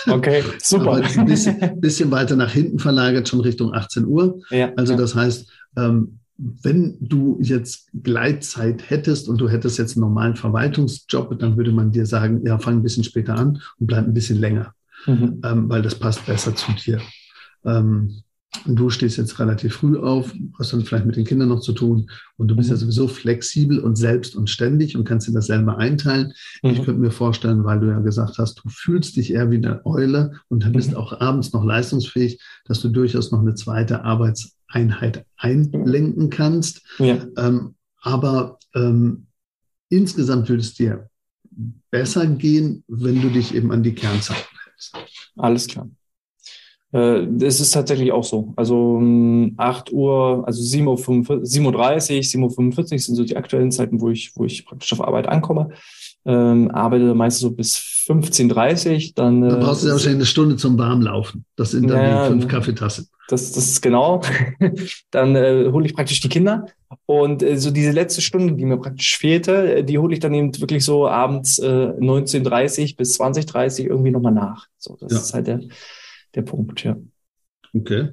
[0.07, 0.93] Okay, super.
[0.93, 4.41] Aber ein bisschen, bisschen, weiter nach hinten verlagert, schon Richtung 18 Uhr.
[4.49, 4.99] Ja, also ja.
[4.99, 11.37] das heißt, ähm, wenn du jetzt Gleitzeit hättest und du hättest jetzt einen normalen Verwaltungsjob,
[11.39, 14.39] dann würde man dir sagen, ja, fang ein bisschen später an und bleib ein bisschen
[14.39, 14.73] länger,
[15.05, 15.41] mhm.
[15.43, 16.99] ähm, weil das passt besser zu dir.
[17.63, 18.23] Ähm,
[18.65, 22.09] du stehst jetzt relativ früh auf, hast dann vielleicht mit den Kindern noch zu tun
[22.37, 22.75] und du bist mhm.
[22.75, 26.33] ja sowieso flexibel und selbst und ständig und kannst dir das selber einteilen.
[26.63, 26.69] Mhm.
[26.71, 29.85] Ich könnte mir vorstellen, weil du ja gesagt hast, du fühlst dich eher wie eine
[29.85, 30.97] Eule und dann bist mhm.
[30.97, 34.03] auch abends noch leistungsfähig, dass du durchaus noch eine zweite
[34.71, 36.81] Arbeitseinheit einlenken kannst.
[36.99, 37.25] Ja.
[37.37, 39.27] Ähm, aber ähm,
[39.89, 41.09] insgesamt würde es dir
[41.89, 44.95] besser gehen, wenn du dich eben an die Kernzeiten hältst.
[45.37, 45.89] Alles klar.
[46.93, 48.53] Äh, es ist tatsächlich auch so.
[48.55, 49.01] Also
[49.57, 50.97] 8 Uhr, also 7.30 Uhr,
[52.49, 55.69] 7.45 Uhr sind so die aktuellen Zeiten, wo ich, wo ich praktisch auf Arbeit ankomme.
[56.23, 59.41] Ähm, arbeite meistens so bis 15.30 dann.
[59.41, 61.45] Da brauchst du ja wahrscheinlich eine Stunde zum Warmlaufen.
[61.55, 63.07] Das sind dann ja, die fünf Kaffeetassen.
[63.27, 64.21] Das, das ist genau.
[65.11, 66.65] dann äh, hole ich praktisch die Kinder.
[67.05, 70.33] Und äh, so diese letzte Stunde, die mir praktisch fehlte, äh, die hole ich dann
[70.33, 74.67] eben wirklich so abends äh, 19.30 bis 20.30 irgendwie nochmal nach.
[74.77, 75.17] So, das ja.
[75.19, 75.61] ist halt der,
[76.35, 76.97] der Punkt, ja.
[77.73, 78.09] Okay.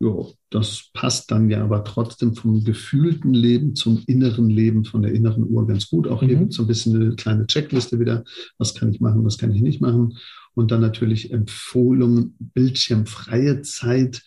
[0.00, 0.14] Ja,
[0.50, 5.48] das passt dann ja aber trotzdem vom gefühlten Leben zum inneren Leben, von der inneren
[5.48, 6.06] Uhr ganz gut.
[6.08, 6.40] Auch hier mhm.
[6.40, 8.24] gibt es so ein bisschen eine kleine Checkliste wieder.
[8.58, 10.16] Was kann ich machen, was kann ich nicht machen?
[10.54, 14.22] Und dann natürlich Empfohlungen, bildschirmfreie Zeit.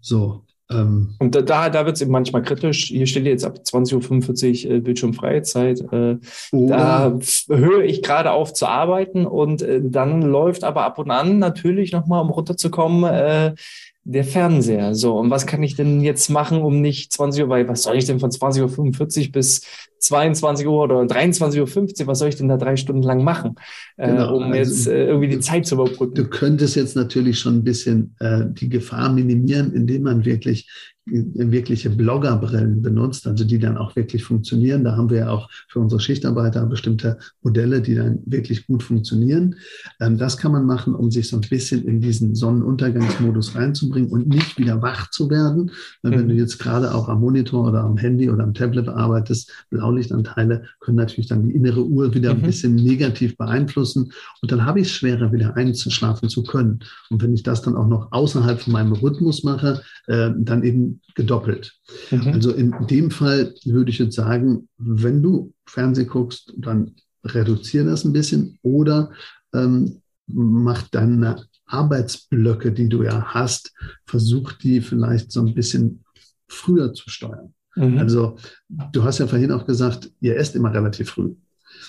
[0.00, 2.86] So, ähm, und da, da, da wird es eben manchmal kritisch.
[2.86, 5.80] Hier steht jetzt ab 20.45 Uhr äh, bildschirmfreie Zeit.
[5.92, 6.18] Äh,
[6.52, 11.38] da höre ich gerade auf zu arbeiten und äh, dann läuft aber ab und an
[11.38, 13.56] natürlich nochmal, um runterzukommen,
[14.04, 14.94] der Fernseher.
[14.94, 17.96] So, und was kann ich denn jetzt machen, um nicht 20 Uhr, weil was soll
[17.96, 19.62] ich denn von 20.45 Uhr bis
[20.00, 23.54] 22 Uhr oder 23.15 Uhr, was soll ich denn da drei Stunden lang machen,
[23.96, 26.14] äh, genau, um also jetzt äh, irgendwie die Zeit zu überbrücken?
[26.14, 30.68] Du könntest jetzt natürlich schon ein bisschen äh, die Gefahr minimieren, indem man wirklich
[31.10, 34.84] wirkliche Bloggerbrillen benutzt, also die dann auch wirklich funktionieren.
[34.84, 39.56] Da haben wir ja auch für unsere Schichtarbeiter bestimmte Modelle, die dann wirklich gut funktionieren.
[40.00, 44.28] Ähm, das kann man machen, um sich so ein bisschen in diesen Sonnenuntergangsmodus reinzubringen und
[44.28, 45.70] nicht wieder wach zu werden.
[46.02, 46.40] Weil wenn du mhm.
[46.40, 49.52] jetzt gerade auch am Monitor oder am Handy oder am Tablet arbeitest,
[49.90, 52.46] Blaulichtanteile können natürlich dann die innere Uhr wieder ein mhm.
[52.46, 54.12] bisschen negativ beeinflussen.
[54.40, 56.80] Und dann habe ich es schwerer, wieder einzuschlafen zu können.
[57.10, 61.00] Und wenn ich das dann auch noch außerhalb von meinem Rhythmus mache, äh, dann eben
[61.14, 61.74] gedoppelt.
[62.10, 62.28] Mhm.
[62.28, 66.92] Also in dem Fall würde ich jetzt sagen, wenn du Fernsehen guckst, dann
[67.24, 69.10] reduziere das ein bisschen oder
[69.52, 73.72] ähm, mach deine Arbeitsblöcke, die du ja hast,
[74.06, 76.04] versuch die vielleicht so ein bisschen
[76.48, 77.54] früher zu steuern.
[77.76, 77.98] Mhm.
[77.98, 78.36] Also
[78.68, 81.34] du hast ja vorhin auch gesagt, ihr esst immer relativ früh.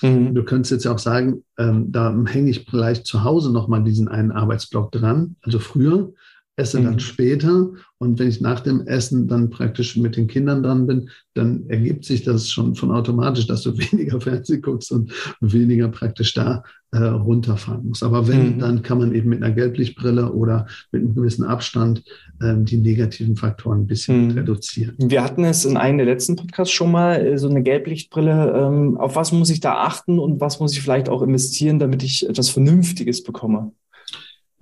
[0.00, 0.34] Mhm.
[0.34, 4.08] Du könntest jetzt ja auch sagen, ähm, da hänge ich vielleicht zu Hause nochmal diesen
[4.08, 6.12] einen Arbeitsblock dran, also früher,
[6.56, 6.84] esse mhm.
[6.84, 11.08] dann später und wenn ich nach dem Essen dann praktisch mit den Kindern dran bin,
[11.34, 16.34] dann ergibt sich das schon von automatisch, dass du weniger Fernsehen guckst und weniger praktisch
[16.34, 18.02] da äh, runterfahren musst.
[18.02, 18.58] Aber wenn, mhm.
[18.58, 22.02] dann kann man eben mit einer Gelblichtbrille oder mit einem gewissen Abstand
[22.42, 24.30] ähm, die negativen Faktoren ein bisschen mhm.
[24.32, 24.96] reduzieren.
[24.98, 28.52] Wir hatten es in einem der letzten Podcasts schon mal, äh, so eine Gelblichtbrille.
[28.52, 32.02] Ähm, auf was muss ich da achten und was muss ich vielleicht auch investieren, damit
[32.02, 33.72] ich etwas Vernünftiges bekomme?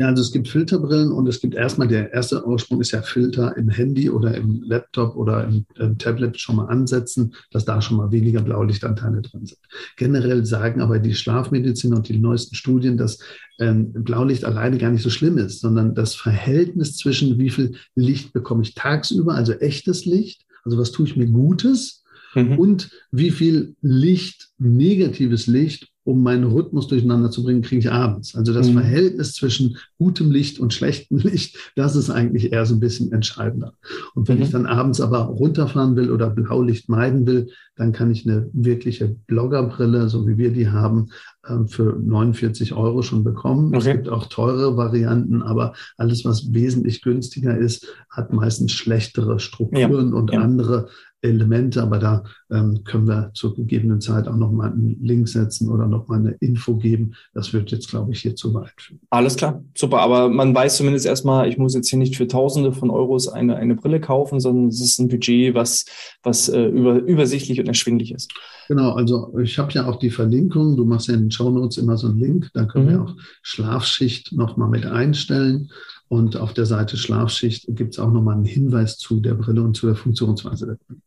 [0.01, 3.55] Ja, also es gibt Filterbrillen und es gibt erstmal, der erste Ursprung ist ja Filter
[3.59, 7.99] im Handy oder im Laptop oder im, im, Tablet schon mal ansetzen, dass da schon
[7.99, 9.59] mal weniger Blaulichtanteile drin sind.
[9.99, 13.19] Generell sagen aber die Schlafmedizin und die neuesten Studien, dass
[13.59, 18.33] ähm, Blaulicht alleine gar nicht so schlimm ist, sondern das Verhältnis zwischen wie viel Licht
[18.33, 22.59] bekomme ich tagsüber, also echtes Licht, also was tue ich mir Gutes, mhm.
[22.59, 28.35] und wie viel Licht, negatives Licht um meinen Rhythmus durcheinander zu bringen, kriege ich abends.
[28.35, 28.75] Also das mhm.
[28.75, 33.75] Verhältnis zwischen gutem Licht und schlechtem Licht, das ist eigentlich eher so ein bisschen entscheidender.
[34.15, 34.43] Und wenn mhm.
[34.43, 39.17] ich dann abends aber runterfahren will oder Blaulicht meiden will, dann kann ich eine wirkliche
[39.27, 41.11] Bloggerbrille, so wie wir die haben,
[41.49, 43.69] ähm, für 49 Euro schon bekommen.
[43.69, 43.79] Okay.
[43.79, 50.11] Es gibt auch teure Varianten, aber alles, was wesentlich günstiger ist, hat meistens schlechtere Strukturen
[50.11, 50.19] ja.
[50.19, 50.41] und ja.
[50.41, 50.89] andere
[51.23, 55.87] Elemente, aber da ähm, können wir zur gegebenen Zeit auch nochmal einen Link setzen oder
[55.87, 57.13] nochmal eine Info geben.
[57.35, 59.01] Das wird jetzt, glaube ich, hier zu weit führen.
[59.11, 60.01] Alles klar, super.
[60.01, 63.57] Aber man weiß zumindest erstmal, ich muss jetzt hier nicht für Tausende von Euros eine,
[63.57, 65.85] eine Brille kaufen, sondern es ist ein Budget, was,
[66.23, 68.33] was äh, über, übersichtlich und erschwinglich ist.
[68.69, 70.77] Genau, also ich habe ja auch die Verlinkung.
[70.77, 72.51] Du machst ja in den Show Notes immer so einen Link.
[72.55, 72.91] Da können mhm.
[72.91, 75.71] wir auch Schlafschicht nochmal mit einstellen.
[76.09, 79.77] Und auf der Seite Schlafschicht gibt es auch nochmal einen Hinweis zu der Brille und
[79.77, 81.01] zu der Funktionsweise der Brille.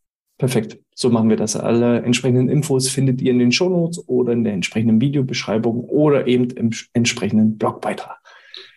[0.43, 0.77] Perfekt.
[0.93, 1.55] So machen wir das.
[1.55, 6.49] Alle entsprechenden Infos findet ihr in den Shownotes oder in der entsprechenden Videobeschreibung oder eben
[6.49, 8.17] im entsprechenden Blogbeitrag.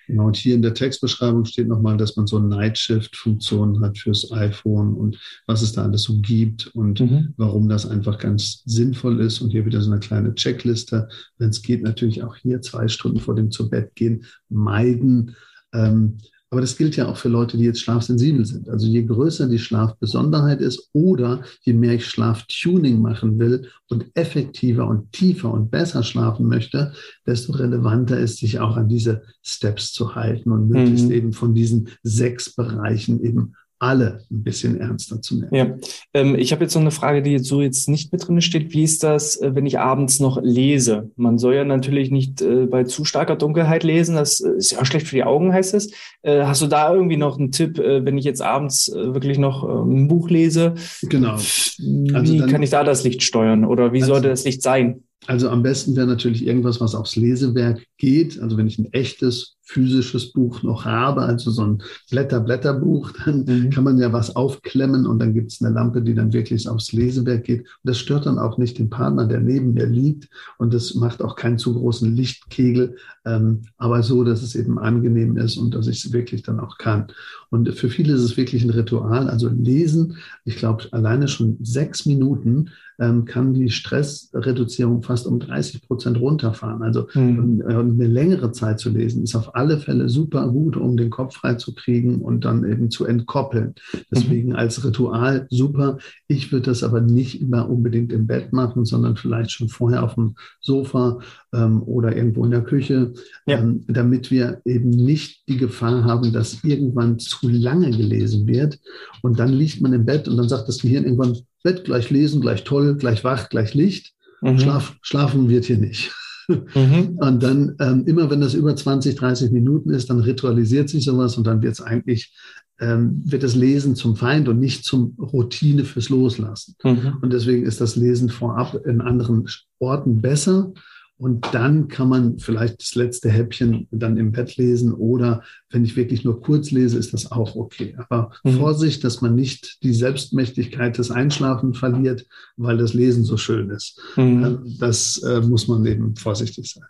[0.06, 4.94] Genau, und hier in der Textbeschreibung steht nochmal, dass man so Nightshift-Funktionen hat fürs iPhone
[4.94, 7.34] und was es da alles so gibt und mhm.
[7.36, 9.40] warum das einfach ganz sinnvoll ist.
[9.40, 11.08] Und hier wieder so eine kleine Checkliste.
[11.38, 15.34] Wenn es geht, natürlich auch hier zwei Stunden vor dem zu Bett gehen meiden.
[15.74, 16.18] Ähm,
[16.56, 18.70] aber das gilt ja auch für Leute, die jetzt schlafsensibel sind.
[18.70, 24.88] Also je größer die Schlafbesonderheit ist oder je mehr ich Schlaftuning machen will und effektiver
[24.88, 26.94] und tiefer und besser schlafen möchte,
[27.26, 31.12] desto relevanter ist, sich auch an diese Steps zu halten und möglichst mhm.
[31.12, 35.54] eben von diesen sechs Bereichen eben alle ein bisschen ernster zu nehmen.
[35.54, 35.76] Ja,
[36.14, 38.72] ähm, ich habe jetzt noch eine Frage, die jetzt so jetzt nicht mit drin steht.
[38.72, 41.10] Wie ist das, äh, wenn ich abends noch lese?
[41.16, 44.16] Man soll ja natürlich nicht äh, bei zu starker Dunkelheit lesen.
[44.16, 45.90] Das äh, ist ja auch schlecht für die Augen, heißt es.
[46.22, 49.38] Äh, hast du da irgendwie noch einen Tipp, äh, wenn ich jetzt abends äh, wirklich
[49.38, 50.74] noch ein Buch lese?
[51.02, 51.36] Genau.
[51.78, 54.62] Wie also dann, kann ich da das Licht steuern oder wie also, sollte das Licht
[54.62, 55.02] sein?
[55.26, 58.40] Also am besten wäre natürlich irgendwas, was aufs Lesewerk geht.
[58.40, 63.70] Also wenn ich ein echtes physisches Buch noch habe, also so ein Blätter-Blätterbuch, dann mhm.
[63.70, 66.92] kann man ja was aufklemmen und dann gibt es eine Lampe, die dann wirklich aufs
[66.92, 67.60] Lesewerk geht.
[67.60, 71.20] Und das stört dann auch nicht den Partner, der neben mir liegt und das macht
[71.20, 75.88] auch keinen zu großen Lichtkegel, ähm, aber so, dass es eben angenehm ist und dass
[75.88, 77.08] ich es wirklich dann auch kann.
[77.50, 79.28] Und für viele ist es wirklich ein Ritual.
[79.28, 85.82] Also lesen, ich glaube, alleine schon sechs Minuten ähm, kann die Stressreduzierung fast um 30
[85.82, 86.82] Prozent runterfahren.
[86.82, 87.62] Also mhm.
[87.66, 91.54] eine längere Zeit zu lesen ist auf alle Fälle super gut, um den Kopf frei
[91.54, 93.74] zu kriegen und dann eben zu entkoppeln.
[94.10, 94.56] Deswegen mhm.
[94.56, 95.98] als Ritual super.
[96.28, 100.14] Ich würde das aber nicht immer unbedingt im Bett machen, sondern vielleicht schon vorher auf
[100.14, 101.18] dem Sofa
[101.54, 103.14] ähm, oder irgendwo in der Küche,
[103.46, 103.58] ja.
[103.58, 108.78] ähm, damit wir eben nicht die Gefahr haben, dass irgendwann zu lange gelesen wird
[109.22, 112.40] und dann liegt man im Bett und dann sagt das Gehirn irgendwann, Bett gleich lesen,
[112.40, 114.12] gleich toll, gleich wach, gleich Licht.
[114.42, 114.58] Mhm.
[114.58, 116.12] Schlaf, schlafen wird hier nicht.
[116.48, 117.18] Mhm.
[117.18, 121.36] Und dann ähm, immer, wenn das über 20, 30 Minuten ist, dann ritualisiert sich sowas
[121.36, 122.34] und dann wird es eigentlich,
[122.78, 126.76] ähm, wird das Lesen zum Feind und nicht zum Routine fürs Loslassen.
[126.82, 127.18] Mhm.
[127.20, 130.72] Und deswegen ist das Lesen vorab in anderen Orten besser.
[131.18, 135.96] Und dann kann man vielleicht das letzte Häppchen dann im Bett lesen oder wenn ich
[135.96, 137.96] wirklich nur kurz lese, ist das auch okay.
[137.96, 138.58] Aber mhm.
[138.58, 142.26] Vorsicht, dass man nicht die Selbstmächtigkeit des Einschlafen verliert,
[142.58, 143.98] weil das Lesen so schön ist.
[144.16, 144.76] Mhm.
[144.78, 146.84] Das äh, muss man eben vorsichtig sein.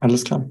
[0.00, 0.48] Alles klar.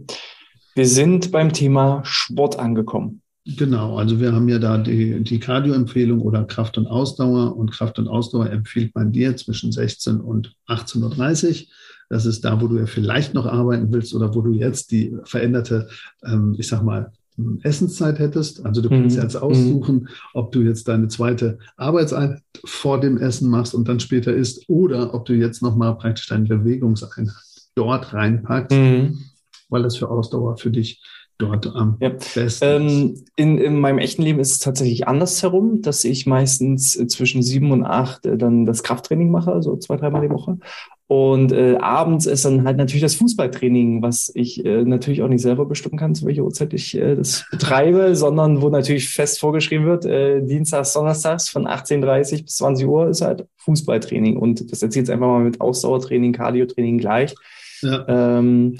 [0.76, 3.22] Wir sind beim Thema Sport angekommen.
[3.46, 8.00] Genau, also wir haben ja da die, die Cardio-Empfehlung oder Kraft und Ausdauer und Kraft
[8.00, 11.68] und Ausdauer empfiehlt man dir zwischen 16 und 18.30 Uhr.
[12.10, 15.16] Das ist da, wo du ja vielleicht noch arbeiten willst oder wo du jetzt die
[15.26, 15.90] veränderte,
[16.24, 17.12] ähm, ich sag mal,
[17.62, 18.66] Essenszeit hättest.
[18.66, 19.22] Also du kannst mhm.
[19.22, 24.34] jetzt aussuchen, ob du jetzt deine zweite Arbeitseinheit vor dem Essen machst und dann später
[24.34, 27.36] isst oder ob du jetzt nochmal praktisch deine Bewegungseinheit
[27.76, 29.20] dort reinpackst, mhm.
[29.70, 31.04] weil das für Ausdauer für dich
[31.38, 32.10] dort am ja.
[32.10, 37.44] besten ähm, in, in meinem echten Leben ist es tatsächlich andersherum, dass ich meistens zwischen
[37.44, 40.58] sieben und acht äh, dann das Krafttraining mache, so zwei, dreimal die Woche.
[41.08, 45.42] Und äh, abends ist dann halt natürlich das Fußballtraining, was ich äh, natürlich auch nicht
[45.42, 49.86] selber bestimmen kann, zu welcher Uhrzeit ich äh, das betreibe, sondern wo natürlich fest vorgeschrieben
[49.86, 54.38] wird, äh, Dienstags, Donnerstags von 18.30 bis 20 Uhr ist halt Fußballtraining.
[54.38, 57.36] Und das erzählt einfach mal mit Ausdauertraining, Cardiotraining gleich.
[57.82, 58.40] Ja.
[58.40, 58.78] Ähm,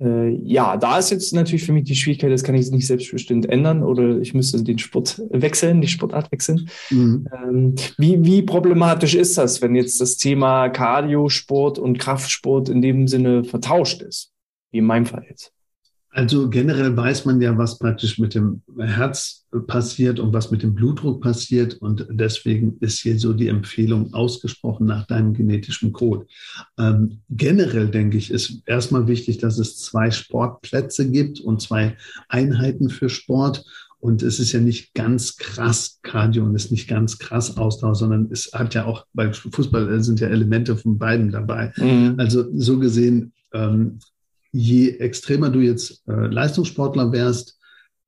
[0.00, 3.46] äh, ja, da ist jetzt natürlich für mich die Schwierigkeit, das kann ich nicht selbstbestimmt
[3.46, 6.68] ändern oder ich müsste den Sport wechseln, die Sportart wechseln.
[6.90, 7.28] Mhm.
[7.32, 13.06] Ähm, wie, wie problematisch ist das, wenn jetzt das Thema Cardio-Sport und Kraftsport in dem
[13.06, 14.32] Sinne vertauscht ist?
[14.72, 15.53] Wie in meinem Fall jetzt.
[16.14, 20.72] Also generell weiß man ja, was praktisch mit dem Herz passiert und was mit dem
[20.72, 21.74] Blutdruck passiert.
[21.74, 26.26] Und deswegen ist hier so die Empfehlung ausgesprochen nach deinem genetischen Code.
[26.78, 31.96] Ähm, generell denke ich, ist erstmal wichtig, dass es zwei Sportplätze gibt und zwei
[32.28, 33.64] Einheiten für Sport.
[33.98, 38.28] Und es ist ja nicht ganz krass Cardio und ist nicht ganz krass Ausdauer, sondern
[38.30, 41.72] es hat ja auch bei Fußball sind ja Elemente von beiden dabei.
[41.76, 42.14] Mhm.
[42.18, 43.98] Also so gesehen ähm,
[44.54, 47.58] je extremer du jetzt äh, Leistungssportler wärst,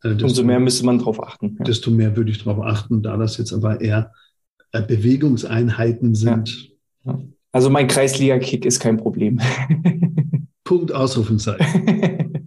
[0.02, 1.56] äh, desto, umso mehr müsste man darauf achten.
[1.58, 1.64] Ja.
[1.64, 4.12] Desto mehr würde ich darauf achten, da das jetzt aber eher
[4.70, 6.70] äh, Bewegungseinheiten sind.
[7.04, 7.12] Ja.
[7.12, 7.18] Ja.
[7.50, 9.40] Also mein Kreisliga-Kick ist kein Problem.
[10.64, 12.46] Punkt Ausrufenzeichen.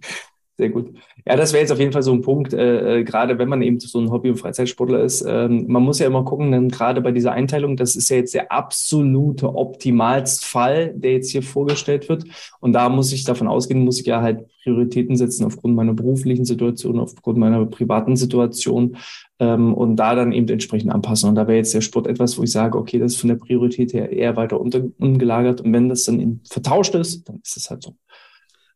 [0.60, 0.92] Sehr gut.
[1.26, 3.62] Ja, das wäre jetzt auf jeden Fall so ein Punkt, äh, äh, gerade wenn man
[3.62, 5.24] eben so ein Hobby- und Freizeitsportler ist.
[5.26, 8.34] Ähm, man muss ja immer gucken, denn gerade bei dieser Einteilung, das ist ja jetzt
[8.34, 12.24] der absolute optimalste Fall, der jetzt hier vorgestellt wird.
[12.60, 16.44] Und da muss ich davon ausgehen, muss ich ja halt Prioritäten setzen aufgrund meiner beruflichen
[16.44, 18.98] Situation, aufgrund meiner privaten Situation
[19.38, 21.30] ähm, und da dann eben entsprechend anpassen.
[21.30, 23.36] Und da wäre jetzt der Sport etwas, wo ich sage, okay, das ist von der
[23.36, 24.82] Priorität her eher weiter unter.
[24.98, 27.94] Und wenn das dann vertauscht ist, dann ist es halt so.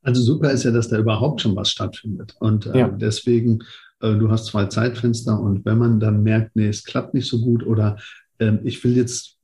[0.04, 2.36] Also super ist ja, dass da überhaupt schon was stattfindet.
[2.38, 2.88] Und äh, ja.
[2.88, 3.60] deswegen,
[4.00, 7.40] äh, du hast zwei Zeitfenster und wenn man dann merkt, nee, es klappt nicht so
[7.40, 7.96] gut oder
[8.38, 9.38] äh, ich will jetzt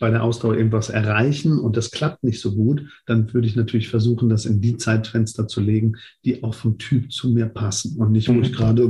[0.00, 3.88] bei der Ausdauer irgendwas erreichen und das klappt nicht so gut, dann würde ich natürlich
[3.88, 8.12] versuchen, das in die Zeitfenster zu legen, die auch vom Typ zu mir passen und
[8.12, 8.42] nicht, wo mhm.
[8.42, 8.86] ich gerade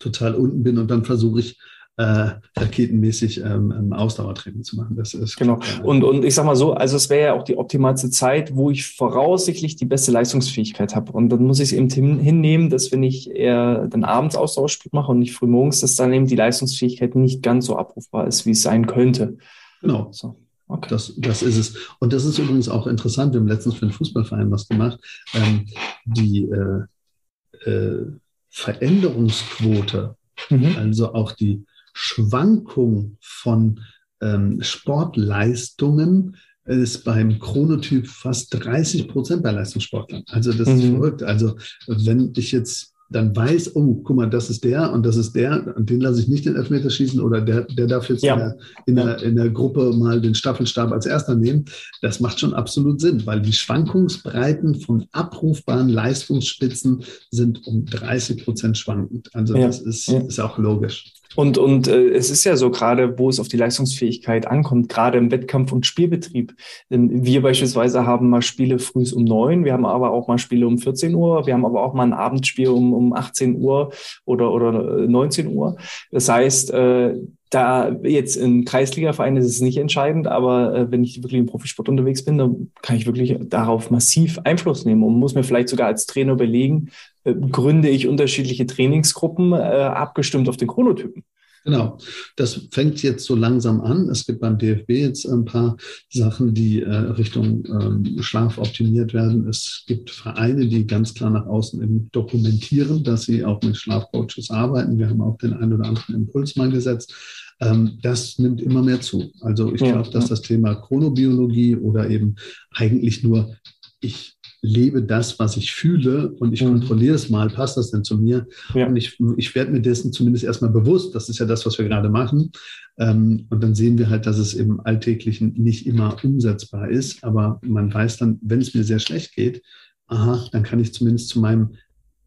[0.00, 1.58] total unten bin und dann versuche ich
[1.98, 4.96] äh, raketenmäßig ähm, ähm, Ausdauertraining zu machen.
[4.96, 5.60] Das ist genau.
[5.82, 8.70] Und, und ich sag mal so, also es wäre ja auch die optimalste Zeit, wo
[8.70, 11.12] ich voraussichtlich die beste Leistungsfähigkeit habe.
[11.12, 15.12] Und dann muss ich es eben hinnehmen, dass wenn ich eher dann abends Ausdauersport mache
[15.12, 18.52] und nicht früh morgens, dass dann eben die Leistungsfähigkeit nicht ganz so abrufbar ist, wie
[18.52, 19.36] es sein könnte.
[19.82, 20.08] Genau.
[20.12, 20.36] So.
[20.68, 20.88] Okay.
[20.88, 21.76] Das, das ist es.
[21.98, 23.34] Und das ist übrigens auch interessant.
[23.34, 24.98] Wir haben letztens für den Fußballverein was gemacht.
[25.34, 25.66] Ähm,
[26.06, 28.06] die äh, äh,
[28.48, 30.16] Veränderungsquote,
[30.48, 30.76] mhm.
[30.78, 33.80] also auch die Schwankung von
[34.20, 40.22] ähm, Sportleistungen ist beim Chronotyp fast 30 Prozent bei Leistungssportlern.
[40.28, 40.74] Also das mhm.
[40.74, 41.22] ist verrückt.
[41.22, 45.32] Also wenn ich jetzt dann weiß, oh, guck mal, das ist der und das ist
[45.32, 48.34] der, und den lasse ich nicht den Elfmeter schießen oder der, der darf jetzt ja.
[48.34, 51.66] in, der, in, der, in, der, Gruppe mal den Staffelstab als erster nehmen.
[52.00, 58.78] Das macht schon absolut Sinn, weil die Schwankungsbreiten von abrufbaren Leistungsspitzen sind um 30 Prozent
[58.78, 59.28] schwankend.
[59.34, 59.66] Also ja.
[59.66, 60.20] das ist, ja.
[60.20, 61.12] ist auch logisch.
[61.36, 65.18] Und, und äh, es ist ja so, gerade wo es auf die Leistungsfähigkeit ankommt, gerade
[65.18, 66.54] im Wettkampf- und Spielbetrieb.
[66.90, 70.66] Denn wir beispielsweise haben mal Spiele früh um neun, wir haben aber auch mal Spiele
[70.66, 73.92] um 14 Uhr, wir haben aber auch mal ein Abendspiel um, um 18 Uhr
[74.24, 75.76] oder, oder 19 Uhr.
[76.10, 77.16] Das heißt, äh,
[77.52, 81.88] da jetzt in Kreisliga-Vereinen ist es nicht entscheidend, aber äh, wenn ich wirklich im Profisport
[81.88, 85.88] unterwegs bin, dann kann ich wirklich darauf massiv Einfluss nehmen und muss mir vielleicht sogar
[85.88, 86.90] als Trainer überlegen,
[87.24, 91.24] äh, gründe ich unterschiedliche Trainingsgruppen äh, abgestimmt auf den Chronotypen.
[91.64, 91.98] Genau,
[92.34, 94.08] das fängt jetzt so langsam an.
[94.08, 95.76] Es gibt beim DFB jetzt ein paar
[96.10, 99.46] Sachen, die äh, Richtung ähm, Schlaf optimiert werden.
[99.46, 104.98] Es gibt Vereine, die ganz klar nach außen dokumentieren, dass sie auch mit Schlafcoaches arbeiten.
[104.98, 107.14] Wir haben auch den einen oder anderen Impuls mal gesetzt.
[107.62, 109.32] Ähm, das nimmt immer mehr zu.
[109.40, 110.30] Also ich ja, glaube, dass ja.
[110.30, 112.34] das Thema Chronobiologie oder eben
[112.72, 113.54] eigentlich nur
[114.00, 116.78] ich lebe das, was ich fühle und ich mhm.
[116.78, 118.46] kontrolliere es mal, passt das denn zu mir?
[118.74, 118.86] Ja.
[118.86, 121.88] Und ich, ich werde mir dessen zumindest erstmal bewusst, das ist ja das, was wir
[121.88, 122.50] gerade machen.
[122.98, 127.60] Ähm, und dann sehen wir halt, dass es im Alltäglichen nicht immer umsetzbar ist, aber
[127.62, 129.62] man weiß dann, wenn es mir sehr schlecht geht,
[130.06, 131.74] aha, dann kann ich zumindest zu meinem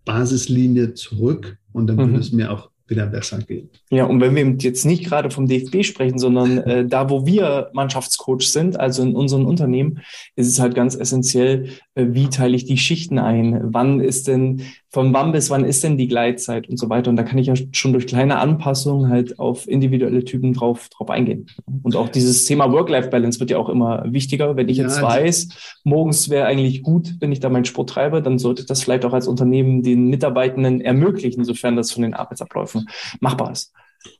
[0.03, 2.11] Basislinie zurück und dann mhm.
[2.11, 3.69] würde es mir auch wieder besser gehen.
[3.89, 7.69] Ja, und wenn wir jetzt nicht gerade vom DFB sprechen, sondern äh, da, wo wir
[7.73, 10.01] Mannschaftscoach sind, also in unseren Unternehmen,
[10.35, 13.59] ist es halt ganz essentiell, wie teile ich die Schichten ein?
[13.73, 17.09] Wann ist denn, von wann bis wann ist denn die Gleitzeit und so weiter?
[17.09, 21.09] Und da kann ich ja schon durch kleine Anpassungen halt auf individuelle Typen drauf, drauf
[21.09, 21.47] eingehen.
[21.83, 24.57] Und auch dieses Thema Work-Life-Balance wird ja auch immer wichtiger.
[24.57, 28.21] Wenn ich jetzt ja, weiß, morgens wäre eigentlich gut, wenn ich da meinen Sport treibe,
[28.21, 32.89] dann sollte das vielleicht auch als Unternehmen den Mitarbeitenden ermöglichen, sofern das von den Arbeitsabläufen
[33.21, 33.71] machbar ist.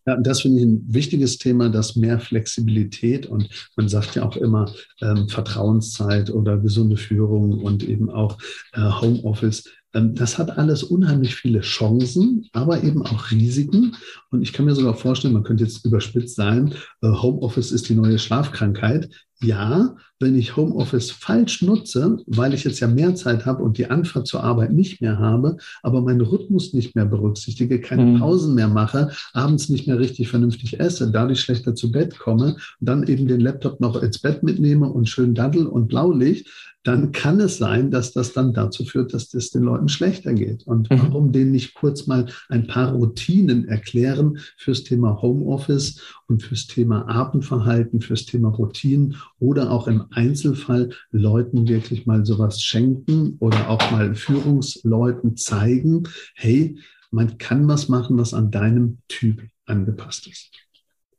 [0.06, 4.38] Ja, das finde ich ein wichtiges Thema, dass mehr Flexibilität und man sagt ja auch
[4.38, 4.72] immer
[5.02, 8.38] ähm, Vertrauenszeit oder gesunde Führung und eben auch
[8.74, 9.70] äh, Homeoffice.
[9.96, 13.96] Ähm, das hat alles unheimlich viele Chancen, aber eben auch Risiken.
[14.30, 17.96] Und ich kann mir sogar vorstellen, man könnte jetzt überspitzt sein, äh, Homeoffice ist die
[17.96, 19.10] neue Schlafkrankheit.
[19.42, 23.90] Ja, wenn ich Homeoffice falsch nutze, weil ich jetzt ja mehr Zeit habe und die
[23.90, 28.20] Anfahrt zur Arbeit nicht mehr habe, aber meinen Rhythmus nicht mehr berücksichtige, keine mhm.
[28.20, 32.90] Pausen mehr mache, abends nicht mehr richtig vernünftig esse, dadurch schlechter zu Bett komme und
[32.90, 36.48] dann eben den Laptop noch ins Bett mitnehme und schön Daddel und Blaulicht,
[36.86, 40.68] dann kann es sein, dass das dann dazu führt, dass es den Leuten schlechter geht.
[40.68, 41.00] Und mhm.
[41.00, 47.10] warum denen nicht kurz mal ein paar Routinen erklären fürs Thema Homeoffice und fürs Thema
[47.10, 53.92] Abendverhalten, fürs Thema Routinen oder auch im Einzelfall Leuten wirklich mal sowas schenken oder auch
[53.92, 56.04] mal Führungsleuten zeigen,
[56.36, 56.78] hey,
[57.10, 60.52] man kann was machen, was an deinem Typ angepasst ist.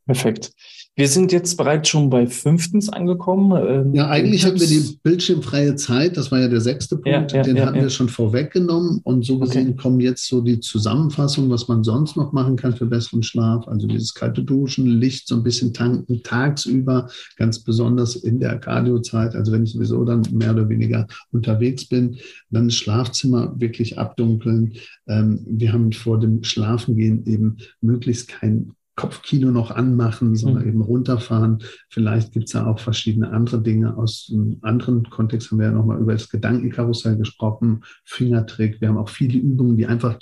[0.07, 0.53] Perfekt.
[0.99, 3.53] Wir sind jetzt bereits schon bei fünftens angekommen.
[3.69, 7.37] Ähm, ja, eigentlich hatten wir die bildschirmfreie Zeit, das war ja der sechste Punkt, ja,
[7.37, 9.03] ja, den ja, hatten wir schon vorweggenommen.
[9.05, 9.77] Und so gesehen okay.
[9.77, 13.69] kommen jetzt so die Zusammenfassung, was man sonst noch machen kann für besseren Schlaf.
[13.69, 19.35] Also dieses kalte Duschen, Licht so ein bisschen tanken, tagsüber, ganz besonders in der Cardiozeit,
[19.35, 22.17] also wenn ich sowieso dann mehr oder weniger unterwegs bin,
[22.49, 24.73] dann das Schlafzimmer wirklich abdunkeln.
[25.07, 30.69] Ähm, wir haben vor dem Schlafengehen eben möglichst kein Kopfkino noch anmachen, sondern mhm.
[30.71, 31.59] eben runterfahren.
[31.91, 33.97] Vielleicht gibt es da auch verschiedene andere Dinge.
[33.97, 38.81] Aus einem anderen Kontext haben wir ja nochmal über das Gedankenkarussell gesprochen, Fingertrick.
[38.81, 40.19] Wir haben auch viele Übungen, die einfach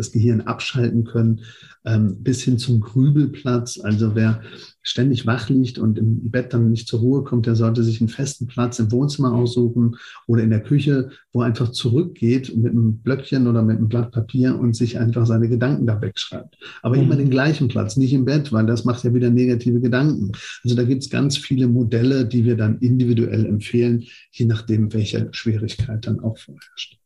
[0.00, 1.40] das Gehirn abschalten können,
[1.84, 3.78] ähm, bis hin zum Grübelplatz.
[3.80, 4.42] Also wer
[4.82, 8.08] ständig wach liegt und im Bett dann nicht zur Ruhe kommt, der sollte sich einen
[8.08, 12.98] festen Platz im Wohnzimmer aussuchen oder in der Küche, wo er einfach zurückgeht mit einem
[12.98, 16.56] Blöckchen oder mit einem Blatt Papier und sich einfach seine Gedanken da wegschreibt.
[16.82, 17.02] Aber mhm.
[17.02, 20.32] immer den gleichen Platz, nicht im Bett, weil das macht ja wieder negative Gedanken.
[20.64, 25.28] Also da gibt es ganz viele Modelle, die wir dann individuell empfehlen, je nachdem, welche
[25.32, 27.00] Schwierigkeit dann auch vorherrscht.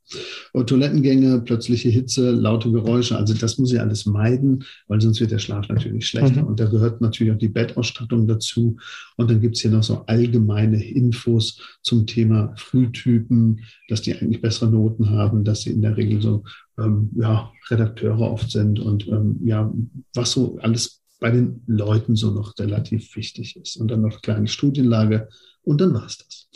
[0.53, 5.31] Und Toilettengänge, plötzliche Hitze, laute Geräusche, also das muss ich alles meiden, weil sonst wird
[5.31, 6.43] der Schlaf natürlich schlechter.
[6.43, 6.49] Mhm.
[6.49, 8.77] Und da gehört natürlich auch die Bettausstattung dazu.
[9.17, 14.43] Und dann gibt es hier noch so allgemeine Infos zum Thema Frühtypen, dass die eigentlich
[14.43, 16.45] bessere Noten haben, dass sie in der Regel so
[16.79, 19.73] ähm, ja, Redakteure oft sind und ähm, ja,
[20.15, 23.77] was so alles bei den Leuten so noch relativ wichtig ist.
[23.77, 25.29] Und dann noch kleine Studienlage
[25.65, 26.49] und dann war es das.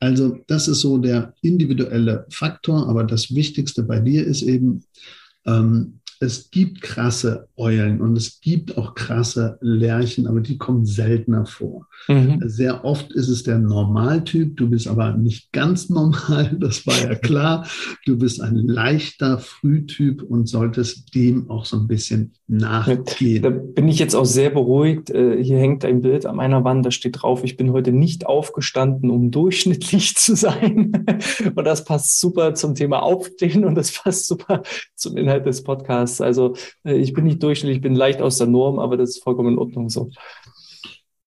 [0.00, 4.84] Also das ist so der individuelle Faktor, aber das Wichtigste bei dir ist eben,
[5.46, 11.46] ähm, es gibt krasse Eulen und es gibt auch krasse Lerchen, aber die kommen seltener
[11.46, 11.86] vor.
[12.08, 12.42] Mhm.
[12.46, 17.14] Sehr oft ist es der Normaltyp, du bist aber nicht ganz normal, das war ja
[17.14, 17.66] klar.
[18.04, 23.42] Du bist ein leichter Frühtyp und solltest dem auch so ein bisschen nachgehen.
[23.42, 25.10] Da bin ich jetzt auch sehr beruhigt.
[25.10, 28.26] Äh, hier hängt ein Bild an meiner Wand, da steht drauf, ich bin heute nicht
[28.26, 30.92] aufgestanden, um durchschnittlich zu sein.
[31.54, 34.62] Und das passt super zum Thema Aufstehen und das passt super
[34.94, 36.05] zum Inhalt des Podcasts.
[36.20, 36.54] Also
[36.84, 39.54] äh, ich bin nicht durchschnittlich, ich bin leicht aus der Norm, aber das ist vollkommen
[39.54, 40.10] in Ordnung so.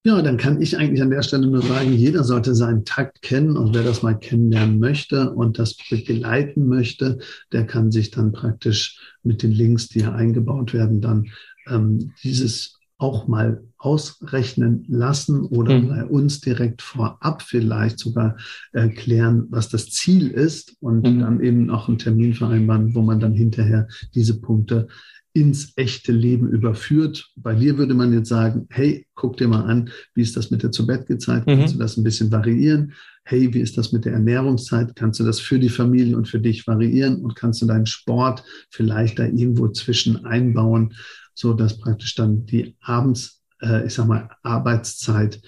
[0.05, 3.57] Ja, dann kann ich eigentlich an der Stelle nur sagen, jeder sollte seinen Takt kennen
[3.57, 7.19] und wer das mal kennenlernen möchte und das begleiten möchte,
[7.51, 11.27] der kann sich dann praktisch mit den Links, die hier eingebaut werden, dann
[11.67, 15.87] ähm, dieses auch mal ausrechnen lassen oder mhm.
[15.87, 18.37] bei uns direkt vorab vielleicht sogar
[18.73, 21.21] erklären, was das Ziel ist und mhm.
[21.21, 24.87] dann eben auch einen Termin vereinbaren, wo man dann hinterher diese Punkte
[25.31, 27.31] ins echte Leben überführt.
[27.37, 30.63] Bei dir würde man jetzt sagen, hey, guck dir mal an, wie ist das mit
[30.63, 31.47] der Zu-Bett-Gezeit?
[31.47, 31.59] Mhm.
[31.59, 32.93] Kannst du das ein bisschen variieren?
[33.23, 34.95] Hey, wie ist das mit der Ernährungszeit?
[34.95, 37.21] Kannst du das für die Familie und für dich variieren?
[37.21, 40.95] Und kannst du deinen Sport vielleicht da irgendwo zwischen einbauen,
[41.39, 45.41] so dass praktisch dann die abends, äh, ich sag mal, Arbeitszeit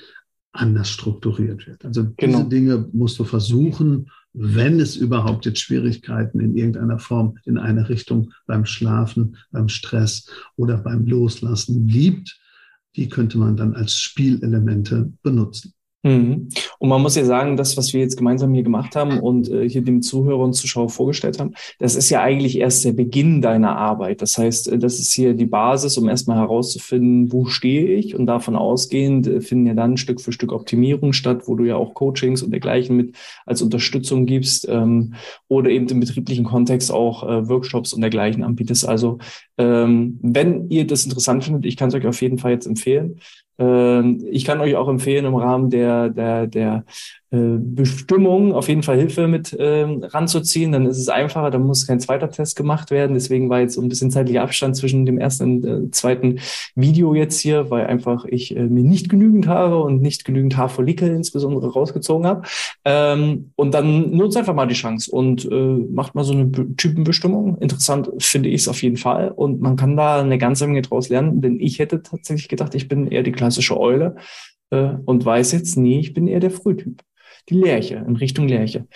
[0.54, 1.86] anders strukturiert wird.
[1.86, 2.44] Also diese genau.
[2.44, 8.32] Dinge musst du versuchen, wenn es überhaupt jetzt Schwierigkeiten in irgendeiner Form in eine Richtung
[8.48, 12.39] beim Schlafen, beim Stress oder beim Loslassen gibt,
[12.96, 15.74] die könnte man dann als Spielelemente benutzen.
[16.04, 16.49] Mhm.
[16.80, 19.70] Und man muss ja sagen, das, was wir jetzt gemeinsam hier gemacht haben und äh,
[19.70, 23.76] hier dem Zuhörer und Zuschauer vorgestellt haben, das ist ja eigentlich erst der Beginn deiner
[23.76, 24.24] Arbeit.
[24.24, 28.26] Das heißt, äh, das ist hier die Basis, um erstmal herauszufinden, wo stehe ich und
[28.26, 31.93] davon ausgehend äh, finden ja dann Stück für Stück Optimierungen statt, wo du ja auch
[31.93, 35.14] Coachings und dergleichen mit als Unterstützung gibst ähm,
[35.49, 38.88] oder eben im betrieblichen Kontext auch äh, Workshops und dergleichen anbietest.
[38.88, 39.20] Also
[39.60, 43.20] ähm, wenn ihr das interessant findet, ich kann es euch auf jeden Fall jetzt empfehlen.
[43.60, 46.84] Ähm, ich kann euch auch empfehlen, im Rahmen der, der, der
[47.34, 50.74] äh, Bestimmung auf jeden Fall Hilfe mit ähm, ranzuziehen.
[50.74, 53.14] Dann ist es einfacher, dann muss kein zweiter Test gemacht werden.
[53.14, 56.39] Deswegen war jetzt so ein bisschen zeitlicher Abstand zwischen dem ersten und äh, zweiten
[56.76, 61.10] Video jetzt hier, weil einfach ich äh, mir nicht genügend Haare und nicht genügend Haarfollikel
[61.10, 62.41] insbesondere rausgezogen habe.
[62.84, 67.58] Ähm, und dann nutzt einfach mal die Chance und äh, macht mal so eine Typenbestimmung.
[67.60, 69.32] Interessant finde ich es auf jeden Fall.
[69.32, 72.89] Und man kann da eine ganze Menge draus lernen, denn ich hätte tatsächlich gedacht, ich
[72.89, 74.18] bin eher die klassische Eule
[74.70, 77.02] äh, und weiß jetzt, nee, ich bin eher der Frühtyp
[77.50, 78.88] die Lerche, in Richtung Lerche.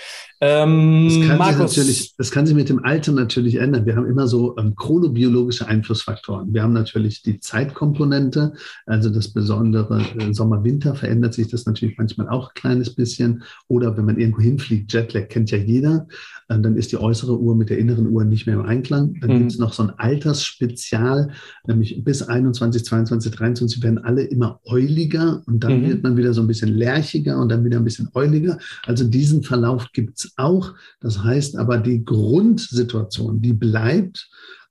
[0.46, 1.78] Ähm, das, kann Markus.
[1.78, 3.86] natürlich, das kann sich mit dem Alter natürlich ändern.
[3.86, 6.54] Wir haben immer so ähm, chronobiologische Einflussfaktoren.
[6.54, 8.54] Wir haben natürlich die Zeitkomponente,
[8.86, 13.44] also das besondere äh, Sommer-Winter verändert sich das natürlich manchmal auch ein kleines bisschen.
[13.68, 16.08] Oder wenn man irgendwo hinfliegt, Jetlag kennt ja jeder,
[16.48, 19.16] äh, dann ist die äußere Uhr mit der inneren Uhr nicht mehr im Einklang.
[19.22, 19.38] Dann mhm.
[19.40, 21.32] gibt es noch so ein Altersspezial,
[21.66, 25.88] nämlich bis 21, 22, 23 werden alle immer euliger und dann mhm.
[25.88, 28.60] wird man wieder so ein bisschen lerchiger und dann wieder ein bisschen euliger.
[28.86, 30.74] Also diesen Verlauf gibt es auch.
[31.00, 34.30] Das heißt aber, die Grundsituation, die bleibt,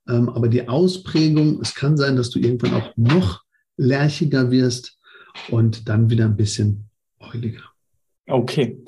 [0.08, 3.42] ähm, aber die Ausprägung, es kann sein, dass du irgendwann auch noch
[3.76, 4.98] lerchiger wirst
[5.50, 6.88] und dann wieder ein bisschen
[7.20, 7.62] heuliger.
[8.26, 8.82] Okay.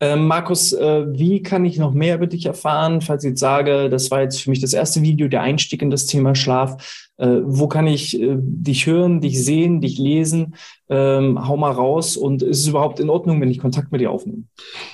[0.00, 3.88] Ähm, Markus, äh, wie kann ich noch mehr über dich erfahren, falls ich jetzt sage,
[3.88, 7.11] das war jetzt für mich das erste Video, der Einstieg in das Thema Schlaf.
[7.18, 10.54] Äh, wo kann ich äh, dich hören, dich sehen, dich lesen?
[10.88, 14.10] Ähm, hau mal raus und ist es überhaupt in Ordnung, wenn ich Kontakt mit dir
[14.10, 14.44] aufnehme?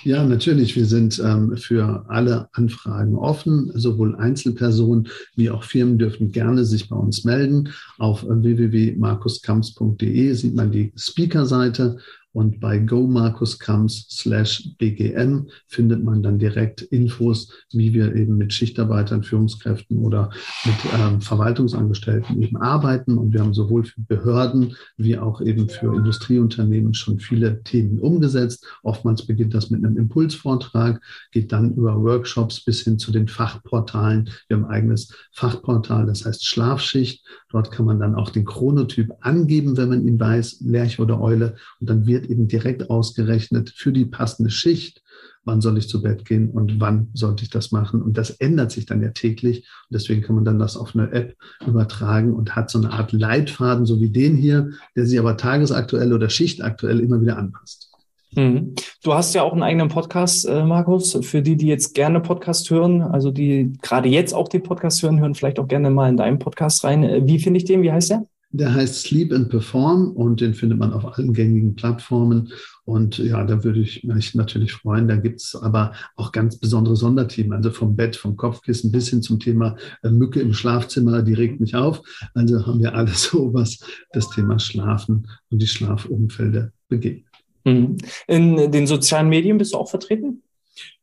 [0.05, 0.77] Ja, natürlich.
[0.77, 3.71] Wir sind ähm, für alle Anfragen offen.
[3.75, 7.69] Sowohl Einzelpersonen wie auch Firmen dürfen gerne sich bei uns melden.
[7.99, 11.99] Auf www.markuskamps.de sieht man die Speaker-Seite
[12.39, 19.25] und bei gomarkuskamps slash bgm findet man dann direkt Infos, wie wir eben mit Schichtarbeitern,
[19.25, 20.31] Führungskräften oder
[20.65, 23.19] mit ähm, Verwaltungsangestellten eben arbeiten.
[23.19, 28.67] Und wir haben sowohl für Behörden wie auch eben für Industrieunternehmen schon viele Themen umgesetzt.
[28.83, 31.01] Oftmals beginnt das mit einem Impulsvortrag,
[31.33, 34.31] geht dann über Workshops bis hin zu den Fachportalen.
[34.49, 37.25] Wir haben ein eigenes Fachportal, das heißt Schlafschicht.
[37.51, 41.57] Dort kann man dann auch den Chronotyp angeben, wenn man ihn weiß, Lerche oder Eule.
[41.81, 45.03] Und dann wird eben direkt ausgerechnet für die passende Schicht,
[45.49, 48.03] wann soll ich zu Bett gehen und wann sollte ich das machen.
[48.03, 49.59] Und das ändert sich dann ja täglich.
[49.59, 51.37] Und deswegen kann man dann das auf eine App
[51.67, 56.13] übertragen und hat so eine Art Leitfaden, so wie den hier, der sich aber tagesaktuell
[56.13, 57.91] oder schichtaktuell immer wieder anpasst.
[58.35, 58.75] Mhm.
[59.03, 61.19] Du hast ja auch einen eigenen Podcast, äh, Markus.
[61.23, 65.19] Für die, die jetzt gerne Podcast hören, also die gerade jetzt auch den Podcast hören,
[65.19, 67.05] hören vielleicht auch gerne mal in deinen Podcast rein.
[67.05, 67.83] Äh, wie finde ich den?
[67.83, 68.27] Wie heißt der?
[68.51, 72.51] Der heißt Sleep and Perform und den findet man auf allen gängigen Plattformen.
[72.89, 75.09] Und ja, da würde ich mich natürlich freuen.
[75.09, 79.21] Da gibt es aber auch ganz besondere Sonderthemen, also vom Bett, vom Kopfkissen bis hin
[79.21, 82.01] zum Thema äh, Mücke im Schlafzimmer, die regt mich auf.
[82.33, 83.81] Also haben wir alles so, was
[84.13, 87.27] das Thema Schlafen und die Schlafumfelder begeht.
[87.65, 87.99] Mhm.
[88.27, 90.43] In den sozialen Medien bist du auch vertreten?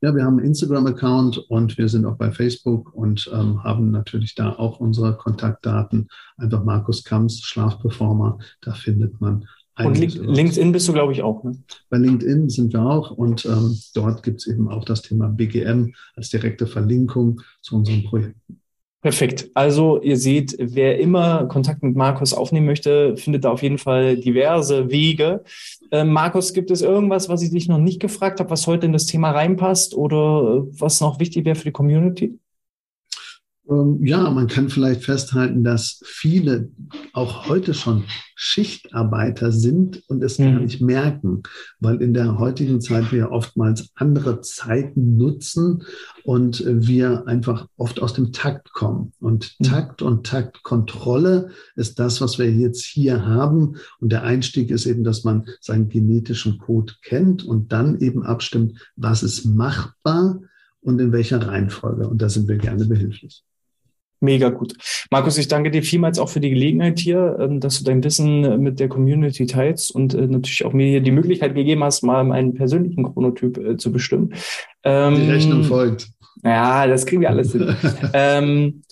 [0.01, 4.33] Ja, wir haben einen Instagram-Account und wir sind auch bei Facebook und ähm, haben natürlich
[4.33, 6.07] da auch unsere Kontaktdaten.
[6.37, 9.45] Einfach Markus Kamps, Schlafperformer, da findet man.
[9.77, 11.43] Und LinkedIn bist du, glaube ich, auch.
[11.43, 11.57] Ne?
[11.89, 15.93] Bei LinkedIn sind wir auch und ähm, dort gibt es eben auch das Thema BGM
[16.15, 18.61] als direkte Verlinkung zu unseren Projekten.
[19.01, 19.51] Perfekt.
[19.53, 24.17] Also ihr seht, wer immer Kontakt mit Markus aufnehmen möchte, findet da auf jeden Fall
[24.17, 25.43] diverse Wege.
[25.91, 28.93] Äh, Markus, gibt es irgendwas, was ich dich noch nicht gefragt habe, was heute in
[28.93, 32.39] das Thema reinpasst oder was noch wichtig wäre für die Community?
[33.69, 36.69] Ähm, ja, man kann vielleicht festhalten, dass viele
[37.13, 38.03] auch heute schon
[38.35, 40.43] Schichtarbeiter sind und es mhm.
[40.43, 41.43] gar nicht merken,
[41.79, 45.83] weil in der heutigen Zeit wir oftmals andere Zeiten nutzen
[46.23, 49.13] und wir einfach oft aus dem Takt kommen.
[49.19, 49.63] Und mhm.
[49.63, 53.77] Takt und Taktkontrolle ist das, was wir jetzt hier haben.
[53.99, 58.77] Und der Einstieg ist eben, dass man seinen genetischen Code kennt und dann eben abstimmt,
[58.95, 60.41] was ist machbar
[60.81, 62.07] und in welcher Reihenfolge.
[62.07, 63.43] Und da sind wir gerne behilflich.
[64.21, 64.73] Mega gut.
[65.11, 68.43] Markus, ich danke dir vielmals auch für die Gelegenheit hier, ähm, dass du dein Wissen
[68.43, 72.03] äh, mit der Community teilst und äh, natürlich auch mir hier die Möglichkeit gegeben hast,
[72.03, 74.33] mal meinen persönlichen Chronotyp äh, zu bestimmen.
[74.85, 76.09] Die Rechnung folgt.
[76.43, 77.75] Ja, das kriegen wir alles hin.
[78.13, 78.83] ähm,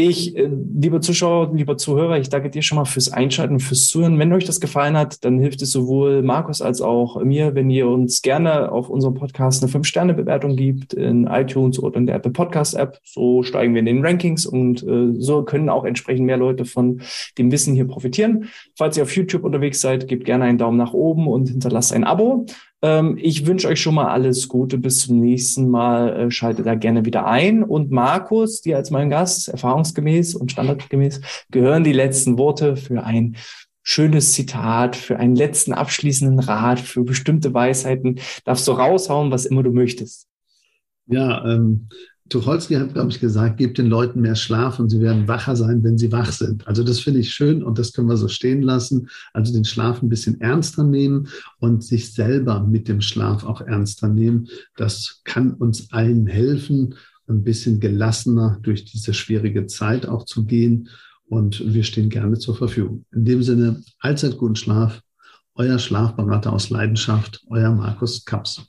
[0.00, 4.18] ich, äh, liebe Zuschauer, lieber Zuhörer, ich danke dir schon mal fürs Einschalten, fürs Zuhören.
[4.18, 7.86] Wenn euch das gefallen hat, dann hilft es sowohl Markus als auch mir, wenn ihr
[7.86, 12.98] uns gerne auf unserem Podcast eine 5-Sterne-Bewertung gibt in iTunes oder in der Apple Podcast-App.
[13.04, 17.02] So steigen wir in den Rankings und äh, so können auch entsprechend mehr Leute von
[17.38, 18.48] dem Wissen hier profitieren.
[18.76, 22.04] Falls ihr auf YouTube unterwegs seid, gebt gerne einen Daumen nach oben und hinterlasst ein
[22.04, 22.46] Abo.
[22.82, 24.78] Ähm, ich wünsche euch schon mal alles Gute.
[24.78, 26.16] Bis zum nächsten Mal.
[26.16, 27.62] Äh, schaltet da gerne wieder ein.
[27.62, 31.20] Und Markus, dir als mein Gast, erfahrungsgemäß und standardgemäß,
[31.50, 33.36] gehören die letzten Worte für ein
[33.82, 38.20] schönes Zitat, für einen letzten abschließenden Rat, für bestimmte Weisheiten.
[38.44, 40.26] Darfst du raushauen, was immer du möchtest.
[41.06, 41.88] Ja, ähm,
[42.30, 45.82] Tucholsky hat, glaube ich, gesagt, gebt den Leuten mehr Schlaf und sie werden wacher sein,
[45.82, 46.66] wenn sie wach sind.
[46.66, 49.08] Also das finde ich schön und das können wir so stehen lassen.
[49.34, 51.28] Also den Schlaf ein bisschen ernster nehmen
[51.58, 54.48] und sich selber mit dem Schlaf auch ernster nehmen.
[54.76, 56.94] Das kann uns allen helfen,
[57.28, 60.88] ein bisschen gelassener durch diese schwierige Zeit auch zu gehen.
[61.26, 63.04] Und wir stehen gerne zur Verfügung.
[63.12, 65.00] In dem Sinne, allzeit guten Schlaf.
[65.54, 68.66] Euer Schlafberater aus Leidenschaft, euer Markus Kaps.